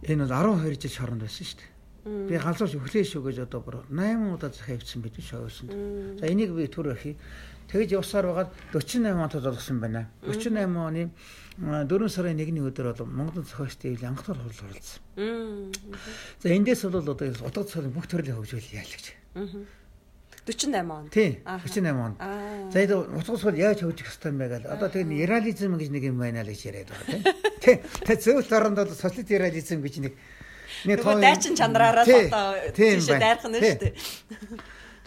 [0.05, 1.73] Энэ бол 12 жил шоронд байсан шүү дээ.
[2.29, 5.73] Би галзууш өглөө шүү гэж одоо бүр 8 удаа захиа хөвсөн бид шоосонд.
[6.21, 7.17] За энийг би түр ахи
[7.67, 10.07] Тэгэж явсаар байгаад 48 онд олгосон байна.
[10.23, 11.09] 48 оны
[11.57, 15.01] 4 сарын 1-ний өдөр бол Монголын зохиолчдын анх тур хурал оролцсон.
[16.39, 19.05] За эндээс бол одоо утга цорын бүх төрлийн хөгжүүл яалаа гэж.
[20.47, 21.09] 48 он.
[21.09, 21.43] Тий.
[21.43, 22.15] 48 он.
[22.71, 24.71] За энэ утга цор яаж хөгжих хэвтэй юм бэ гэл.
[24.71, 27.21] Одоо тэр реализм гэж нэг юм байна л гэж яриад байгаа тий.
[27.59, 27.75] Тий.
[28.07, 30.13] Тэ зөвлөлт оронд бол социалист реализм гэж нэг
[30.85, 33.93] нэг тоо дайчин чанараараа одоо тийшээ дайрах нь шүү дээ.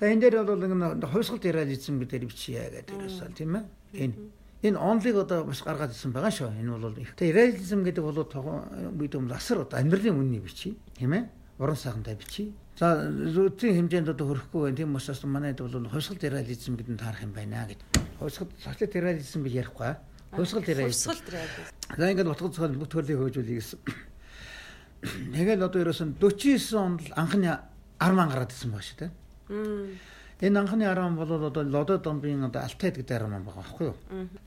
[0.01, 3.64] За энэ дээр бол нэг хувьсгал реализм гэдэг бичье гэдэг ерөөсөө тийм ээ.
[4.01, 4.16] Энэ
[4.64, 6.57] энэ онлыг одоо бас гаргаад ирсэн байгаа шүү.
[6.57, 8.24] Энэ бол тэгээ реализм гэдэг бол
[8.96, 11.28] бид юм асар одоо амьдралын үнний бичье тийм ээ.
[11.61, 12.57] Уран сайхантай бичье.
[12.80, 14.76] За зүйн хэмжээнд одоо хөрөхгүй байх.
[14.80, 17.84] Тийм учраас манайд бол хувьсгал реализм гэдэг нь таарах юм байна гэд.
[18.16, 20.01] Хувьсгал социал реализм гэж ярихгүй.
[20.32, 21.12] Хувьсгал реализм.
[21.12, 23.80] За ингээд утга зохиол бүх төрлийн хөгжүүлэх гэсэн.
[25.36, 27.53] Тэгэл одоо ерөөсөн 49 онд анхны
[28.01, 29.20] арман гараад ирсэн баг шүү дээ.
[30.40, 33.96] Энэ анхны арам бол одоо лодо домбын одоо алтайд гэдэг арам байгаа байхгүй юу?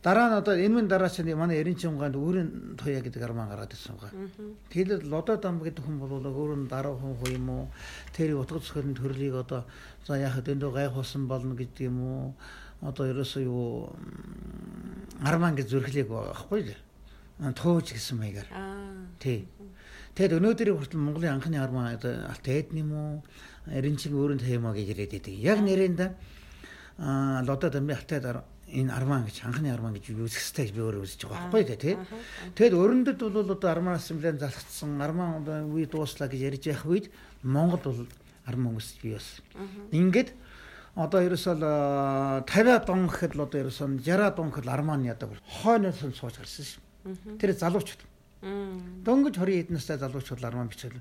[0.02, 3.74] Дараа нь одоо энэ минь дараа чинь манай эрен чимгаанд өөрийн тоя гэдэг арам гараад
[3.74, 4.26] ирсэн байгаа.
[4.74, 7.68] Тэгэхээр лодо дом гэдэг хүн бол өөр нь дараа хүн хөө юм уу?
[8.10, 9.70] Тэр утга зохиолын төрлийг одоо
[10.08, 12.34] за яхад эндөө гайхуулсан болно гэдэг юм уу?
[12.82, 13.94] Одоо ерөөсөө юу
[15.22, 17.54] арман гэж зүрхлээг байхгүй юу?
[17.54, 18.50] Тууж гэсэн маягаар.
[19.22, 19.46] Тий.
[20.18, 23.14] Тэгэд өнөөдрийн хүртэл Монголын анхны арман одоо алтайд юм уу?
[23.68, 25.36] Эренчин өөрөнд хаймаа гэж ирээд идэг.
[25.40, 26.00] Яг нэрэнд
[27.00, 31.52] аа лодо дамби хатаад энэ арман гэж анхны арман гэж өсөхтэй би өөрөө үзэж байгаа
[31.52, 31.96] байхгүй тий.
[32.58, 37.06] Тэгэд өрөндөд бол одоо арман ассамбленд залхацсан арман үе дууслаа гэж ярьж байх үед
[37.44, 38.08] Монгол бол
[38.46, 39.40] арман өсөж бий бас.
[39.92, 40.34] Ингээд
[40.96, 41.56] одоо ерөөсөө
[42.50, 45.30] 50 дон гэхэд л одоо ерөөсөө 60 дон гэхэд арманы одоо
[45.64, 46.80] хойноос нь сууж гарсан ш.
[47.40, 48.02] Тэр залуучууд.
[49.08, 50.98] Дөнгөж 20 эд настай залуучууд арман бичэл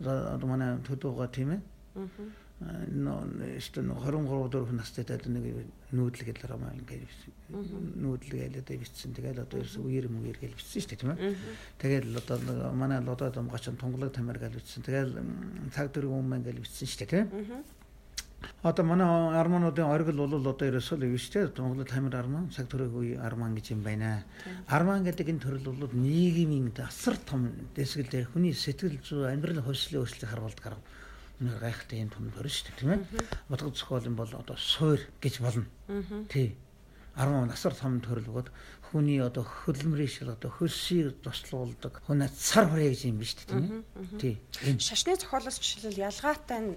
[0.00, 1.60] одоо манай төдөөга тийм ээ
[1.94, 7.06] нөө эсвэл 23 4 настай дээд нэг нүүдэл гэж рамаа ингээд
[7.98, 9.14] нүүдэл гэлээд бичсэн.
[9.14, 11.34] Тэгээд одоо ерөөс үер мүгэр гэж бичсэн шүү дээ тийм ээ.
[11.82, 14.86] Тэгээд одоо манай лодоо домгоч тунгалаг тамир гэж бичсэн.
[14.86, 15.10] Тэгээд
[15.74, 17.62] цаг дөрөв өмнө гэж бичсэн шүү дээ тийм ээ.
[18.62, 21.54] Одоо манай армануудын оргил бол одоо ерөөсөө л шүү дээ.
[21.58, 24.24] Тунгалаг тамир арман, цаг үе арман гэж юм байна.
[24.68, 30.04] Арман гэдэг энэ төрөл бол нийгмийн асар том дэсгэл дээр хүний сэтгэл зүй, амьдрал хөвслийн
[30.04, 30.82] өөрчлөлийг харуулдаг арга
[31.42, 33.00] Үнээр гайхалтай юм том төрөн шүү дээ тийм ээ.
[33.50, 35.66] Утга зохиол юм бол одоо суур гэж болно.
[36.30, 36.54] Тий.
[37.14, 38.48] 10 насар том төрөл бөгөөд
[38.90, 43.62] хүний одоо хөлмрийн шил одоо хөрсийг туслуулдаг хүн цар хүрээ гэж юм биш үү тийм
[43.62, 44.18] ээ.
[44.18, 44.34] Тий.
[44.78, 46.74] Шашны зохиолоос жишээлбэл ялгаатай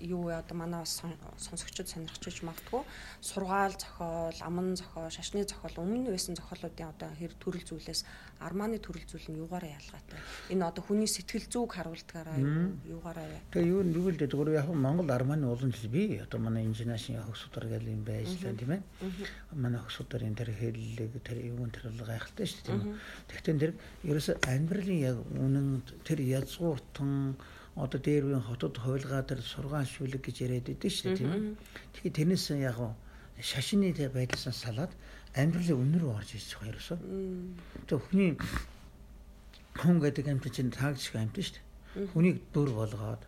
[0.00, 2.82] юу вэ одоо манай сонсогчид сонирхож иж магтгүй
[3.20, 8.04] сургаал зохиол, аман зохиол, шашны зохиол өмнө байсан зохиолуудын одоо хэр төрөл зүйлээс
[8.40, 10.18] арманы төрөл зүйл нь юугаараа ялгаатай.
[10.52, 12.36] Энэ одоо хүний сэтгэл зүйг харуулдгаараа
[12.84, 13.40] юугаараа?
[13.54, 17.64] Тэгээ юу юу л дээ яг Монгол арманы улам жил би одоо манай инженерийн хөгсөдөр
[17.72, 18.82] гэл юм байж лээ тийм ээ.
[19.54, 22.94] Манай хөгсөдрийн тэр хэллэг тэр юун тэр бол гайхалтай шүү дээ.
[23.30, 23.72] Тэгтэн тэр
[24.04, 27.38] ерөөсө амьдралын яг үнэн тэр язгууртан
[27.74, 31.42] одоо дээр үеийн хотод хувилгаа дээр сургаан шүлэг гэж яриад байдаг шүү дээ тийм ээ.
[31.92, 32.78] Тэгэхээр тэрнээс яг
[33.42, 34.92] шашины байдлаас салаад
[35.34, 36.98] амьдралын үнэ рүү орж байгаа ерөөсөө.
[37.90, 38.30] Тэгээ хүний
[39.74, 42.14] хүн гэдэг амт чинь таагч амт шүү дээ.
[42.14, 43.22] Хүнийг дүр болгоод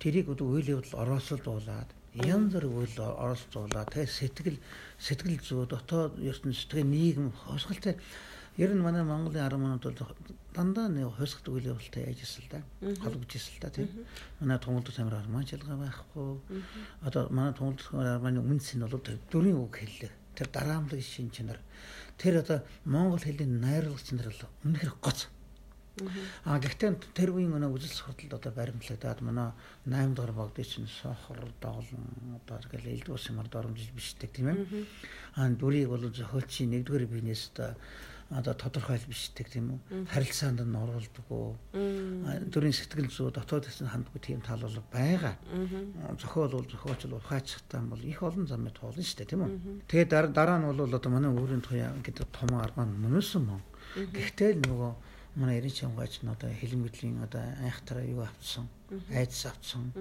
[0.00, 1.92] тэрийг одоо үйл явдал орооцолдуулаад
[2.24, 4.58] янз бүр үйл орооцолдуулаад тэгээ сэтгэл
[4.96, 8.00] сэтгэл зүй дотоод ертөнц тэгээ нийгэм хосголтой
[8.60, 10.16] Ер нь манай Монголын 10 минут бол
[10.52, 12.60] дандаа нэг хойсгот үйл явдалтай яаж ирсэн л да.
[13.00, 13.88] Холбогдож ирсэн л да тийм.
[14.36, 16.28] Манай тунгалд тамир арман шалгаа байхгүй.
[17.00, 20.12] Одоо манай тунгалд тамир арманы үнс нь бол дөрвийн үг хэллээ.
[20.36, 21.56] Тэр дараамлаг шин чанар.
[22.20, 25.32] Тэр одоо монгол хэлний найруулга чанар бол үнэхэр гоц.
[26.44, 29.52] А гэхдээ тэр үеийн өнөө үзэл сурталд одоо баримтлагдаад манай
[29.88, 34.84] 8 дугаар богдыг чинь сохор доолн одоо ингээл элдвус юмар доромжилж бишдэг тийм ээ.
[35.36, 37.76] А дүрийг бол зохиолчийн 1-р биенээс одоо
[38.30, 40.06] одоо тодорхойл бишдэг тийм үү?
[40.06, 41.44] Харилцаанд нь оруулдаггүй
[42.54, 45.34] төрийн сэтгэл зүй дотоод хэсэг хандгүй тийм тал бол байгаа
[46.14, 49.52] зохиол бол зохиолч бол ухаачтай бол их олон замыг туулна шүү дээ тийм үү?
[49.90, 53.62] Тэгээд дараа нь бол одоо манай өөрийн туяа гэдэг том арга нь мөнөсөн мөн.
[54.14, 54.92] Гэхдээ нөгөө
[55.36, 58.66] манай эрен чамгаач нь одоо хэлэн мэдлийн одоо айхтраа юу авцсан
[59.10, 59.94] айдас авцсан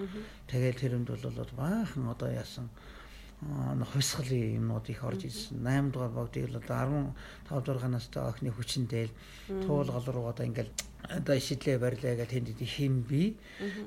[0.49, 2.69] тэгээд тэрэнд бол баахан одоо яасан
[3.41, 5.63] хосголын юмнууд их орж ирсэн.
[5.63, 7.13] 8 дугаар богдыг л одоо
[7.47, 9.11] 15 дугаар настай охины хүчинтэйл
[9.65, 10.71] туул гол руу одоо ингээл
[11.07, 13.37] одоо шидлээ барьлаа гэх тэнд хим би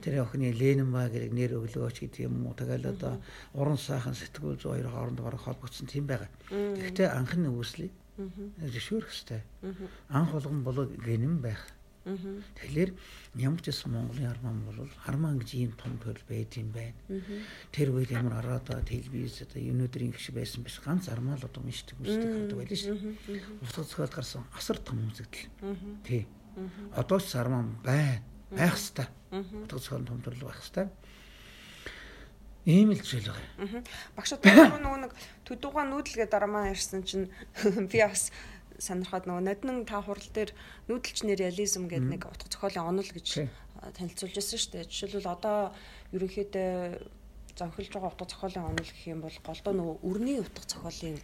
[0.01, 2.57] тэр охины Ленинба гэдэг нэр өглөөч гэдэг юм уу.
[2.57, 3.21] Тэгэл одоо
[3.53, 6.33] уран сайхан сэтгүүл зүй хоёр хооронд бараг холбогдсон тийм байгаа.
[6.49, 9.43] Гэхдээ анхны үүслийг зөвшөөрөх хэрэгтэй.
[10.09, 11.61] Анх болгон болоо гинэн байх.
[12.03, 12.91] Тэгэхээр
[13.39, 16.99] ямар ч гэсэн Монголын арман бол арман гэж ийм том төрөл байд юм байна.
[17.71, 21.95] Тэр үед ямар араад телевиз одоо өнөөдрийн гişи байсан биш ганц армаа л одоо уншдаг
[22.03, 22.97] үздэг гэдэг байлаа шүү.
[23.63, 25.47] Утга зохиол гарсан асар том үзэгдэл.
[26.03, 26.27] Тий.
[26.99, 28.19] Одоо ч арман байна.
[28.51, 29.63] Байх хэвээр.
[29.63, 30.91] Утга зохиол том төрөл байх хэвээр.
[32.63, 33.83] Ийм л зүйл байгаа.
[34.15, 37.27] Багш нөгөө нэг төдууга нүүдэлгээ дарамаа ярьсан чинь
[37.91, 38.31] би бас
[38.83, 40.51] сонирхоод нөгөө ноднон та хурал дээр
[40.91, 43.47] нүүдэлч реализм гэдэг нэг утга зохиолын онол гэж
[43.95, 44.91] танилцуулж байсан шүү дээ.
[44.91, 45.59] Жишээлбэл одоо
[46.11, 46.71] ерөнхийдөө
[47.59, 51.19] зохиолж байгаа утга зохиолын онол гэх юм бол голдоо нөгөө өрний утга зохиолын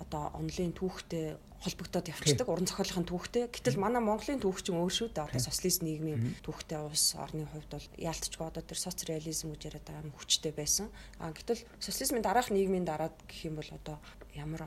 [0.00, 3.48] одоо онлын түүхтэй холбогдоод явцдаг уран зохиолын түүхтэй.
[3.48, 5.24] Гэтэл манай Монголын түүх чинь өөр шүү дээ.
[5.30, 10.04] Одоо социалист нийгмийн түүхтэй улс орны хувьд бол яалтчгүй одоо тэр соцреализм гэж яриад байгаа
[10.04, 10.90] юм хүчтэй байсан.
[11.22, 13.96] А гэтэл социализмын дараах нийгмийн дараад гэх юм бол одоо
[14.34, 14.66] ямар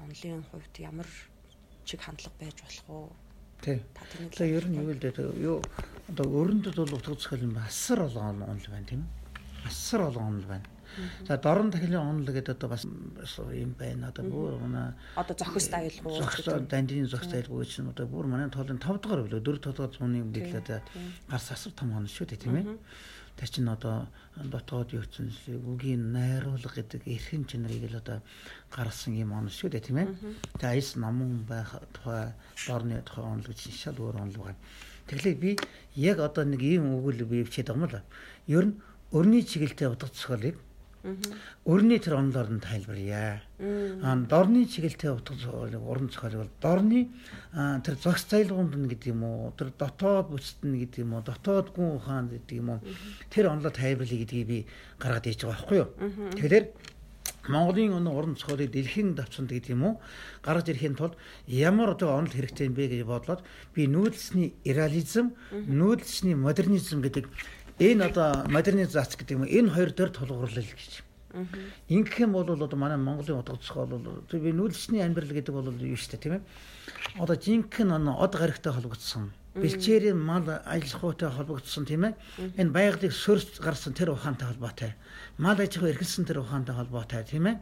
[0.00, 1.08] онлын хувьд ямар
[1.84, 3.08] чиг хандлага байж болох уу?
[3.62, 3.80] Тий.
[4.34, 5.58] Тэгээ ер нь юу л дээ юу
[6.10, 9.68] одоо өрөндөд бол утга зохиол юм асар олон онол байна тийм ээ.
[9.68, 10.68] Асар олон онол байна.
[11.26, 14.12] За дорн тахилын онол гэдэг одоо бас юм байна.
[14.12, 18.78] Одоо бүр манай одоо зохис аюулгүй зохис дандины зохис аюулгүй чинь одоо бүр манай тоолын
[18.78, 20.80] 5 дугаар билүү 4 дугаар зууны бид л одоо
[21.28, 22.78] гарс асар том онол шүү дээ тийм ээ.
[23.34, 24.06] Тэр чинь одоо
[24.38, 28.18] дотоод ертөнцийн үгийн найруулга гэдэг эрхэм чанарыг л одоо
[28.70, 30.08] гаргасан юм онол шүү дээ тийм ээ.
[30.58, 32.30] Тэгээ айс намун байх тухай
[32.66, 34.60] дорны тухай онол гэж шал өөр онол байна.
[35.10, 35.50] Тэгэхээр би
[35.98, 37.98] яг одоо нэг ийм өгүүл би хичээд байгаа юм л.
[38.46, 38.74] Ер нь
[39.10, 40.54] өрний чиглэлтэй утга зохиолыг
[41.68, 43.44] Өрний тэр онлоор нь тайлбарья.
[43.60, 47.12] Аа дорны чиглэлтэй утга зохиолыг уран зохиол бол дорны
[47.52, 49.52] тэр зохис зайлгуунд нь гэдэг юм уу?
[49.52, 51.20] Тэр дотоод бүсэд нь гэдэг юм уу?
[51.20, 52.80] Дотоод гүн ухаанд гэдэг юм уу?
[53.28, 54.58] Тэр онлоо тайлбарлая гэдгийг би
[54.96, 55.88] гаргаад ийж байгаа байхгүй юу?
[56.40, 56.66] Тэгэхээр
[57.52, 59.94] Монголын өнөө уран зохиолыг дэлхийн давцанд гэдэг юм уу
[60.40, 63.44] гаргаж ирэхийн тулд ямар одоо онол хэрэгтэй юм бэ гэж бодлоод
[63.76, 67.28] би нүүдэлсний реализм, нүүдэлсний модернизм гэдэг
[67.78, 71.02] энэ одоо модернизац гэдэг юм энэ хоёр дээр тулгуурлал гэж.
[71.90, 75.98] Ингэх юм бол одоо манай Монголын утга зохиол бол би нүүлсний амьдрал гэдэг бол юу
[75.98, 76.42] дээ тийм ээ.
[77.18, 79.34] Одоо жинхэнэ од гарагтай холбогдсон.
[79.54, 82.14] Бэлчээрийн мал аж ахуйтай холбогдсон тийм ээ.
[82.58, 84.94] Энэ байгалыг сөрс гарсан тэр ухаантай холбоотой.
[85.38, 87.58] Мал аж ахуй эрхэлсэн тэр ухаантай холбоотой тийм ээ.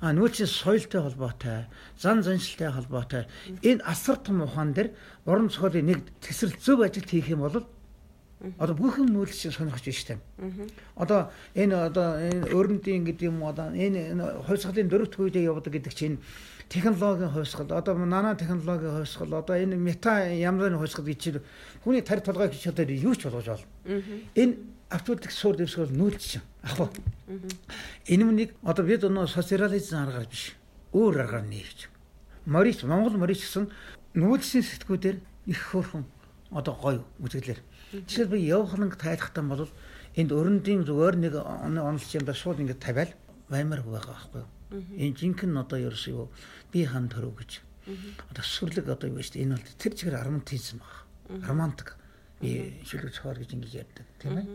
[0.00, 3.24] А нүүлсийн соёлтой холбоотой, зан заншилтай холбоотой.
[3.64, 4.92] Энэ асар том ухаан дээр
[5.24, 7.64] уран зохиолын нэг тесрэл зөв ажил хийх юм бол
[8.58, 10.68] Одоо бүхэн нүүлс чинь сонирхож байна дээ.
[10.94, 14.12] Одоо энэ одоо энэ өрөндийн гэдэг юм одоо энэ
[14.44, 16.20] хувьсгалын дөрөвт үедээ явдаг гэдэг чинь
[16.68, 21.40] технологийн хувьсгал одоо нана технологийн хувьсгал одоо энэ мета ямрын хувьсгал гэж чинь
[21.80, 24.04] хүний тарих толгой гэж одоо юу ч болгож болно.
[24.36, 24.56] Энэ
[24.90, 26.92] автоматик суур дэвсгэл нүүлж чинь ах.
[28.04, 30.52] Энэ нэг одоо бид өнөө социализм аргаар биш
[30.92, 31.88] өөр аргаар нээж.
[32.44, 33.72] Морис Монгол морис гэсэн
[34.14, 36.04] нүүлсийн сэтгүүдээр их хөөрхөн
[36.50, 37.58] одоо гоё үзэглэр.
[37.92, 39.68] Жишээл би явхланг тайлахтан бол
[40.16, 43.12] энд өрөндийн зүгээр нэг онолч юм да шууд ингэ тавиал
[43.48, 44.50] баймар байгаа байхгүй юу.
[44.98, 46.26] Энэ жинхэнэ одоо ерөөс юу
[46.72, 47.52] би хан төрөв гэж.
[48.32, 49.44] Одоо сүрлэг одоо юу шүү дээ.
[49.46, 50.94] Энэ бол тэр чигээр романтизм баг.
[51.46, 51.94] Романтик.
[52.42, 54.46] Би шүлэг цохоор гэж ингэж ярьдаг тийм ээ.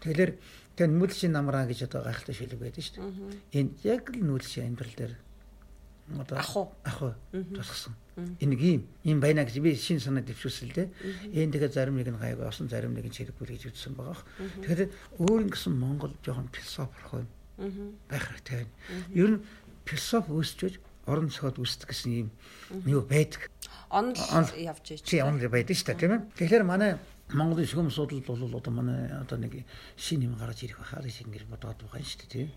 [0.00, 0.32] Тэгэхээр
[0.78, 3.58] тэгээ нүүлшийн намраа гэж одоо гайхалтай шүлэг байдаг шүү дээ.
[3.58, 5.14] Энэ яг л нүүлшийн амьдрал дээр
[6.22, 7.94] одоо ах уу ах уу тусгасан.
[8.40, 10.24] Энэ ийм ийм байна гэж би шин санаа
[10.74, 10.88] дээ.
[11.34, 14.24] Энэ тэгээ зарим нэг нь гайг осон зарим нэг нь чирэггүй гэж үзсэн байгаа.
[14.64, 14.90] Тэгэхээр
[15.20, 16.96] өөр ингэсэн Монгол жоохон философи
[18.08, 18.72] байх хэрэгтэй байна.
[19.14, 19.42] Ер нь
[19.84, 20.74] философи үүсчиж
[21.06, 22.28] орон зохиол үүсдэг гэсэн юм
[22.86, 23.50] юу байдаг.
[23.90, 25.02] онл явж иж.
[25.02, 26.20] Чи онл байдаг шүү дээ тийм ээ.
[26.38, 26.96] Тэгэхээр манай
[27.32, 29.64] Монголын шугам судалд бол одоо манай одоо нэг
[29.96, 32.50] шин юм гарч ирэх байхаа гэж ингэж бодоод байгаа шүү дээ тийм.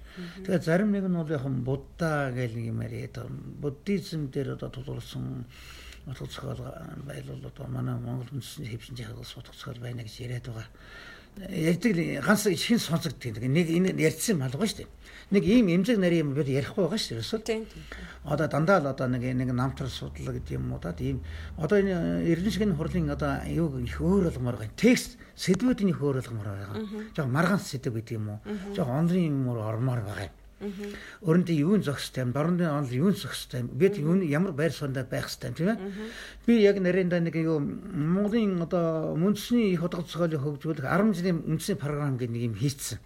[0.45, 3.17] Тэгэхээр зарим нэг нь бол яг будда гэл нэг юм яриад
[3.61, 5.45] буддизм дээр одоо тулгуурсан
[6.05, 6.61] утга зохиол
[7.05, 10.67] байлвал одоо манай Монгол үндэсний хэвшин жахаас утга зохиол байна гэж яриад байгаа.
[11.37, 11.93] Ярьдаг
[12.25, 14.91] ганц шин сонсогддог нэг энэ ярьсан малгай шүү дээ
[15.31, 17.65] нэг ийм эмзэг нарийн юм бид ярихгүй байгаа шүү дээ.
[17.65, 17.65] Тийм.
[18.23, 21.23] Одоо дандаа л одоо нэг нэг намтар судлаа гэдэг юм уу да ийм
[21.57, 24.77] одоо энэ эрдэнэ шигний хурлын одоо юу их өөр болгомоор байгаа.
[24.77, 26.77] Текст сэдвүүдийн их өөр болгомоор байгаа.
[27.17, 28.39] Жог маргаан сэдв гэдэг юм уу?
[28.75, 30.29] Жог онлын юм уу ормоор байгаа
[30.63, 30.93] юм.
[31.21, 33.67] Өрөндөө юун зохистой юм, дорнодын онл юун зохистой юм.
[33.75, 35.77] Бид юун ямар байр сууринд байх хэрэгтэй юм тийм ээ.
[36.47, 41.77] Би яг нариндаа нэг юу Монголын одоо үндэсний их удаа зохиолыг хөгжүүлэх 10 жилийн үндэсний
[41.77, 42.99] програм гэдэг нэг юм хийцсэн.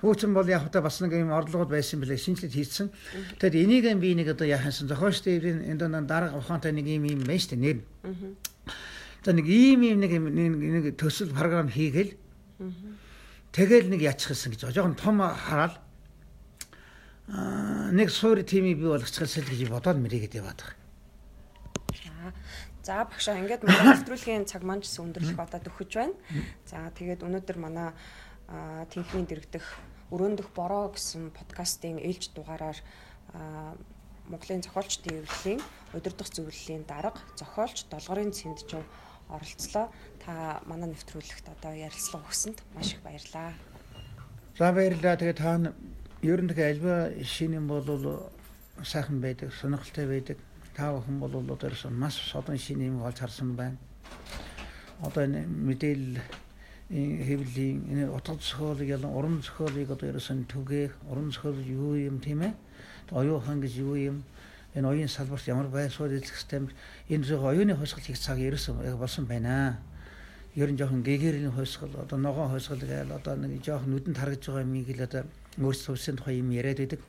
[0.00, 2.90] Хүүцэн бол яг та бас нэг юм орлогод байсан билээ шинжилгээ хийсэн.
[3.40, 7.40] Тэгэд энийг би нэг одоо яхансан зохиолч тээврийн энэ дараа ухаантай нэг юм юм байна
[7.40, 7.78] шүү дээ нэр.
[9.24, 12.14] За нэг ийм ийм нэг нэг төсөл програм хийгээл.
[13.58, 15.74] Тэгэл нэг яачихсан гэж жоохон том хараал
[17.26, 22.30] аа нэг суурь тимийг бий болгочихсан л гэж бодоод мэрийгээд яваад байгаа.
[22.86, 26.14] За багшаа ингээд манай нэвтрүүлгийн цаг маань ч өндөрлөх одоо төгөж байна.
[26.70, 27.90] За тэгээд өнөөдөр манай
[28.94, 29.66] тэнхмийн дэрэгдэх
[30.14, 32.78] өрөөндөх бороо гэсэн подкастын ээлж дугаараар
[34.30, 35.58] Монголын зохиолч төвлөлийн
[35.98, 38.86] удирдах зөвлөлийн дарга зохиолч долгорын цэндчв
[39.28, 39.92] оролцлоо.
[40.28, 43.56] Та манай нэвтрүүлэгт одоо ярилцлага өгсөнд маш их баярлалаа.
[44.60, 45.16] За баярлалаа.
[45.16, 45.56] Тэгээ та
[46.20, 48.28] ер нь тэгээ альва шинийн бол
[48.84, 50.36] сайхан байдаг, сонирхолтой байдаг.
[50.76, 53.80] Та бүхэн бол одоо маш содон шинийн юм олж харсан байна.
[55.00, 56.20] Одоо энэ мэдээлэл
[56.92, 62.44] хэвлийн энэ утга зохиолыг ялан уран зохиолыг одоо ерөөсөн түгээх уран зохиол юу юм тийм
[62.44, 62.52] ээ
[63.16, 64.28] оюухан гэж юу юм
[64.76, 66.68] энэ оюун салбарт ямар байр суурь эзлэх систем
[67.08, 69.80] энэ зөв оюуны хувьсгал хийх цаг ерөөсөн болсон байна
[70.54, 74.64] ер нь жоохон гэгэрийн хувьсгал одоо ногоон хувьсгал гээл одоо нэг жоохон нүдэнд харагдж байгаа
[74.64, 75.22] юм ийг л одоо
[75.58, 77.00] өөрсдөө хувьсын тухай юм яриад байдаг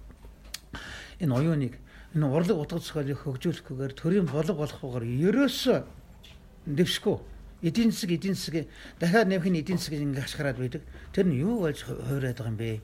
[1.19, 1.73] энэ оюуныг
[2.15, 5.77] энэ урлаг утга зохиолыг хөгжүүлэхгүйгээр төрийн болог болохгүйгээр ерөөсөө
[6.65, 7.17] дэвшгүй
[7.61, 8.67] эдийн засаг эдийн засаг
[8.99, 10.81] дахиад нэмэх нь эдийн засаг ингээ ашгараад байдаг.
[11.11, 12.81] Тэр нь юу болж хуурайд байгаа юм бэ?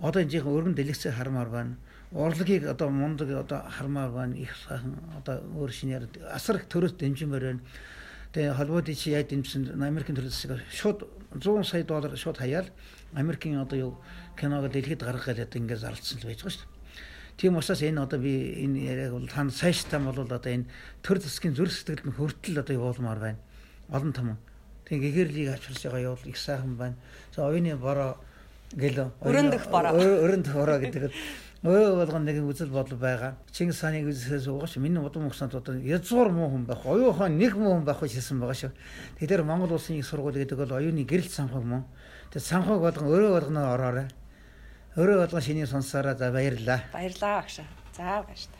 [0.00, 1.76] Одоо энэ жихэн өргөн дэлгэцээ хармаар байна.
[2.12, 4.34] Урлагийг одоо мундаг одоо хармаар байна.
[4.36, 7.60] Их сайхан одоо өөр шинээр асар их төрөөс дэмжимээр байна.
[8.32, 11.04] Тэгээ холбоодын чи яа дэмжсэн Америкийн төрөл засаг шууд
[11.36, 12.68] 100 сая доллар шууд хаяал
[13.12, 13.92] Америкийн одоо юу
[14.40, 16.72] киног дэлхийд гаргах гэдэг ингээ зарлцсан л байж байгаа шүү дээ.
[17.36, 18.32] Тийм учраас энэ одоо би
[18.64, 20.64] энэ яриаг бол тань сайш там бол одоо энэ
[21.04, 23.40] төр засгийн зүрх сэтгэлд нь хүртэл одоо явуулмаар байна
[23.92, 24.36] олон том.
[24.88, 26.96] Тэг гэгэрлийг авчирч байгаа явал их сайхан байна.
[27.34, 28.16] За оюуны бороо
[28.72, 29.92] гэл өрөндөх бороо.
[30.00, 31.12] Өрөндөх бороо гэдэг
[31.62, 33.38] өө болгон нэг үзэл бодол байгаа.
[33.54, 37.78] Чингис хааны үзэлээс угаач миний удам өгсөнд одоо язгуур муу хүн байх, оюухан нэг муу
[37.78, 38.72] хүн байх гэж хэлсэн байгаа шүү.
[39.22, 41.86] Тэгэхээр Монгол улсын их сургууль гэдэг бол оюуны гэрэл санхаг мөн.
[42.34, 44.10] Тэгээ санхаг болгон өөрөө болгоноо ороорой.
[44.98, 46.82] Өөрөө болгон шинийг сонсоороо за баярлаа.
[46.90, 47.66] Баярлаа багшаа.
[47.94, 48.58] За баярлаа.